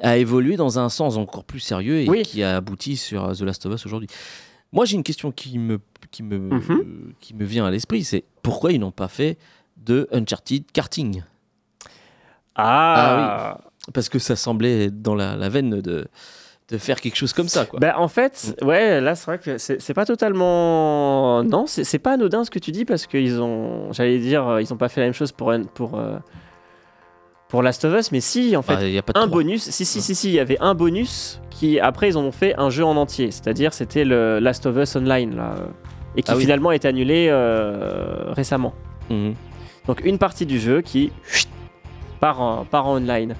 [0.02, 2.22] A évolué dans un sens encore plus sérieux et Oui.
[2.22, 4.08] qui a abouti sur The Last of Us aujourd'hui.
[4.72, 5.78] Moi, j'ai une question qui me,
[6.10, 7.12] qui me, Mhm.
[7.20, 9.36] qui me vient à l'esprit, c'est pourquoi ils n'ont pas fait
[9.84, 11.22] de Uncharted karting
[12.54, 13.58] Ah,
[13.94, 16.06] parce que ça semblait être dans la, la veine de,
[16.68, 17.64] de faire quelque chose comme ça.
[17.64, 17.80] Quoi.
[17.80, 21.42] Bah, en fait, ouais, là, c'est vrai que c'est pas totalement.
[21.44, 23.92] Non, c'est pas anodin ce que tu dis parce qu'ils ont.
[23.92, 26.18] J'allais dire, euh, ils ont pas fait la même chose pour, pour, euh,
[27.48, 29.62] pour Last of Us, mais si, en fait, il y a pas un bonus.
[29.70, 32.54] Si, si, si, si, il y avait un bonus qui, après, ils en ont fait
[32.58, 33.30] un jeu en entier.
[33.30, 35.54] C'est-à-dire, c'était le Last of Us Online, là.
[35.58, 35.66] euh,
[36.16, 36.42] Et qui Ah oui.
[36.42, 38.74] finalement a été annulé euh, récemment.
[39.08, 39.34] Mhm.
[39.90, 41.10] Donc une partie du jeu qui
[42.20, 43.34] part, en, part online.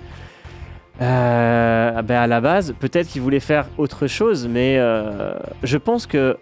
[1.00, 5.32] Euh, ben à la base, peut-être qu'ils voulaient faire autre chose, mais euh,
[5.62, 6.38] je pense que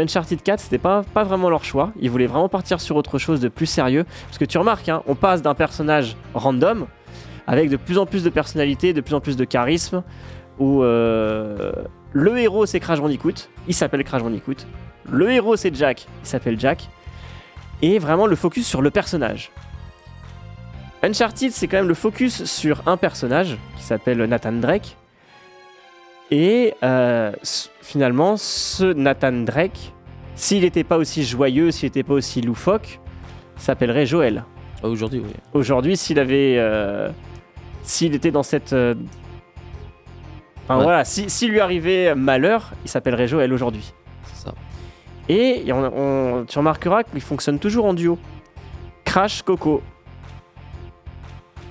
[0.00, 1.92] Uncharted 4, c'était pas, pas vraiment leur choix.
[2.00, 4.04] Ils voulaient vraiment partir sur autre chose de plus sérieux.
[4.26, 6.88] Parce que tu remarques, hein, on passe d'un personnage random
[7.46, 10.02] avec de plus en plus de personnalité, de plus en plus de charisme,
[10.58, 11.70] où euh,
[12.12, 14.66] le héros c'est Crash Bandicoot, il s'appelle Crash Bandicoot.
[15.08, 16.88] Le héros c'est Jack, il s'appelle Jack.
[17.82, 19.50] Et vraiment le focus sur le personnage.
[21.02, 24.96] Uncharted, c'est quand même le focus sur un personnage qui s'appelle Nathan Drake.
[26.30, 27.32] Et euh,
[27.82, 29.92] finalement, ce Nathan Drake,
[30.36, 33.00] s'il n'était pas aussi joyeux, s'il n'était pas aussi loufoque,
[33.56, 34.44] s'appellerait Joël.
[34.82, 35.30] Aujourd'hui, oui.
[35.52, 36.56] Aujourd'hui, s'il avait.
[36.58, 37.10] euh,
[37.82, 38.72] s'il était dans cette.
[38.72, 38.94] euh,
[40.64, 40.84] Enfin Ouais.
[40.84, 43.92] voilà, si, s'il lui arrivait malheur, il s'appellerait Joël aujourd'hui.
[45.28, 45.92] Et on-
[46.40, 48.18] on- tu remarqueras qu'il fonctionne toujours en duo.
[49.04, 49.82] Crash, Coco.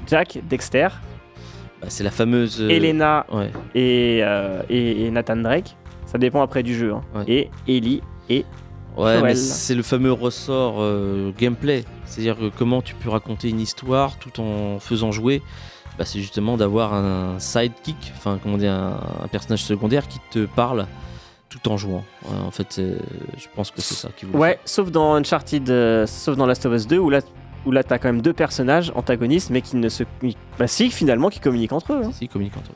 [0.08, 0.88] Jack, Dexter,
[1.82, 2.62] Bah, c'est la fameuse.
[2.62, 3.50] euh, Elena Ouais.
[3.76, 5.76] et, euh, et, et Nathan Drake.
[6.06, 6.94] Ça dépend après du jeu.
[6.94, 7.02] hein.
[7.16, 7.24] Ouais.
[7.28, 8.46] Et Ellie et.
[8.98, 11.86] Ouais, mais c'est le fameux ressort euh, gameplay.
[12.04, 15.42] C'est-à-dire que comment tu peux raconter une histoire tout en faisant jouer.
[15.98, 20.46] Bah, c'est justement d'avoir un sidekick, enfin comment dire, un, un personnage secondaire qui te
[20.46, 20.88] parle
[21.52, 22.04] tout en jouant.
[22.26, 22.80] Ouais, en fait,
[23.38, 26.66] je pense que c'est ça qui voulait Ouais, sauf dans Uncharted, euh, sauf dans Last
[26.66, 27.20] of Us 2 où là,
[27.66, 30.04] où là t'as quand même deux personnages antagonistes mais qui ne se.
[30.58, 32.02] Bah si, finalement, qui communiquent entre eux.
[32.06, 32.12] hein.
[32.18, 32.76] Si, communiquent entre eux.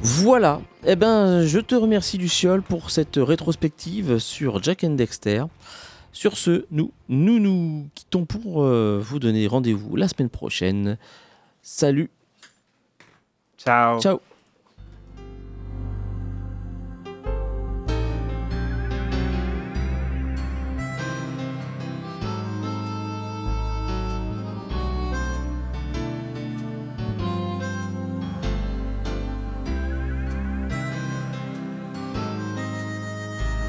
[0.00, 5.42] Voilà, eh ben, je te remercie Luciole pour cette rétrospective sur Jack and Dexter.
[6.12, 10.98] Sur ce, nous nous, nous quittons pour euh, vous donner rendez-vous la semaine prochaine.
[11.62, 12.10] Salut,
[13.56, 14.00] Ciao.
[14.00, 14.20] ciao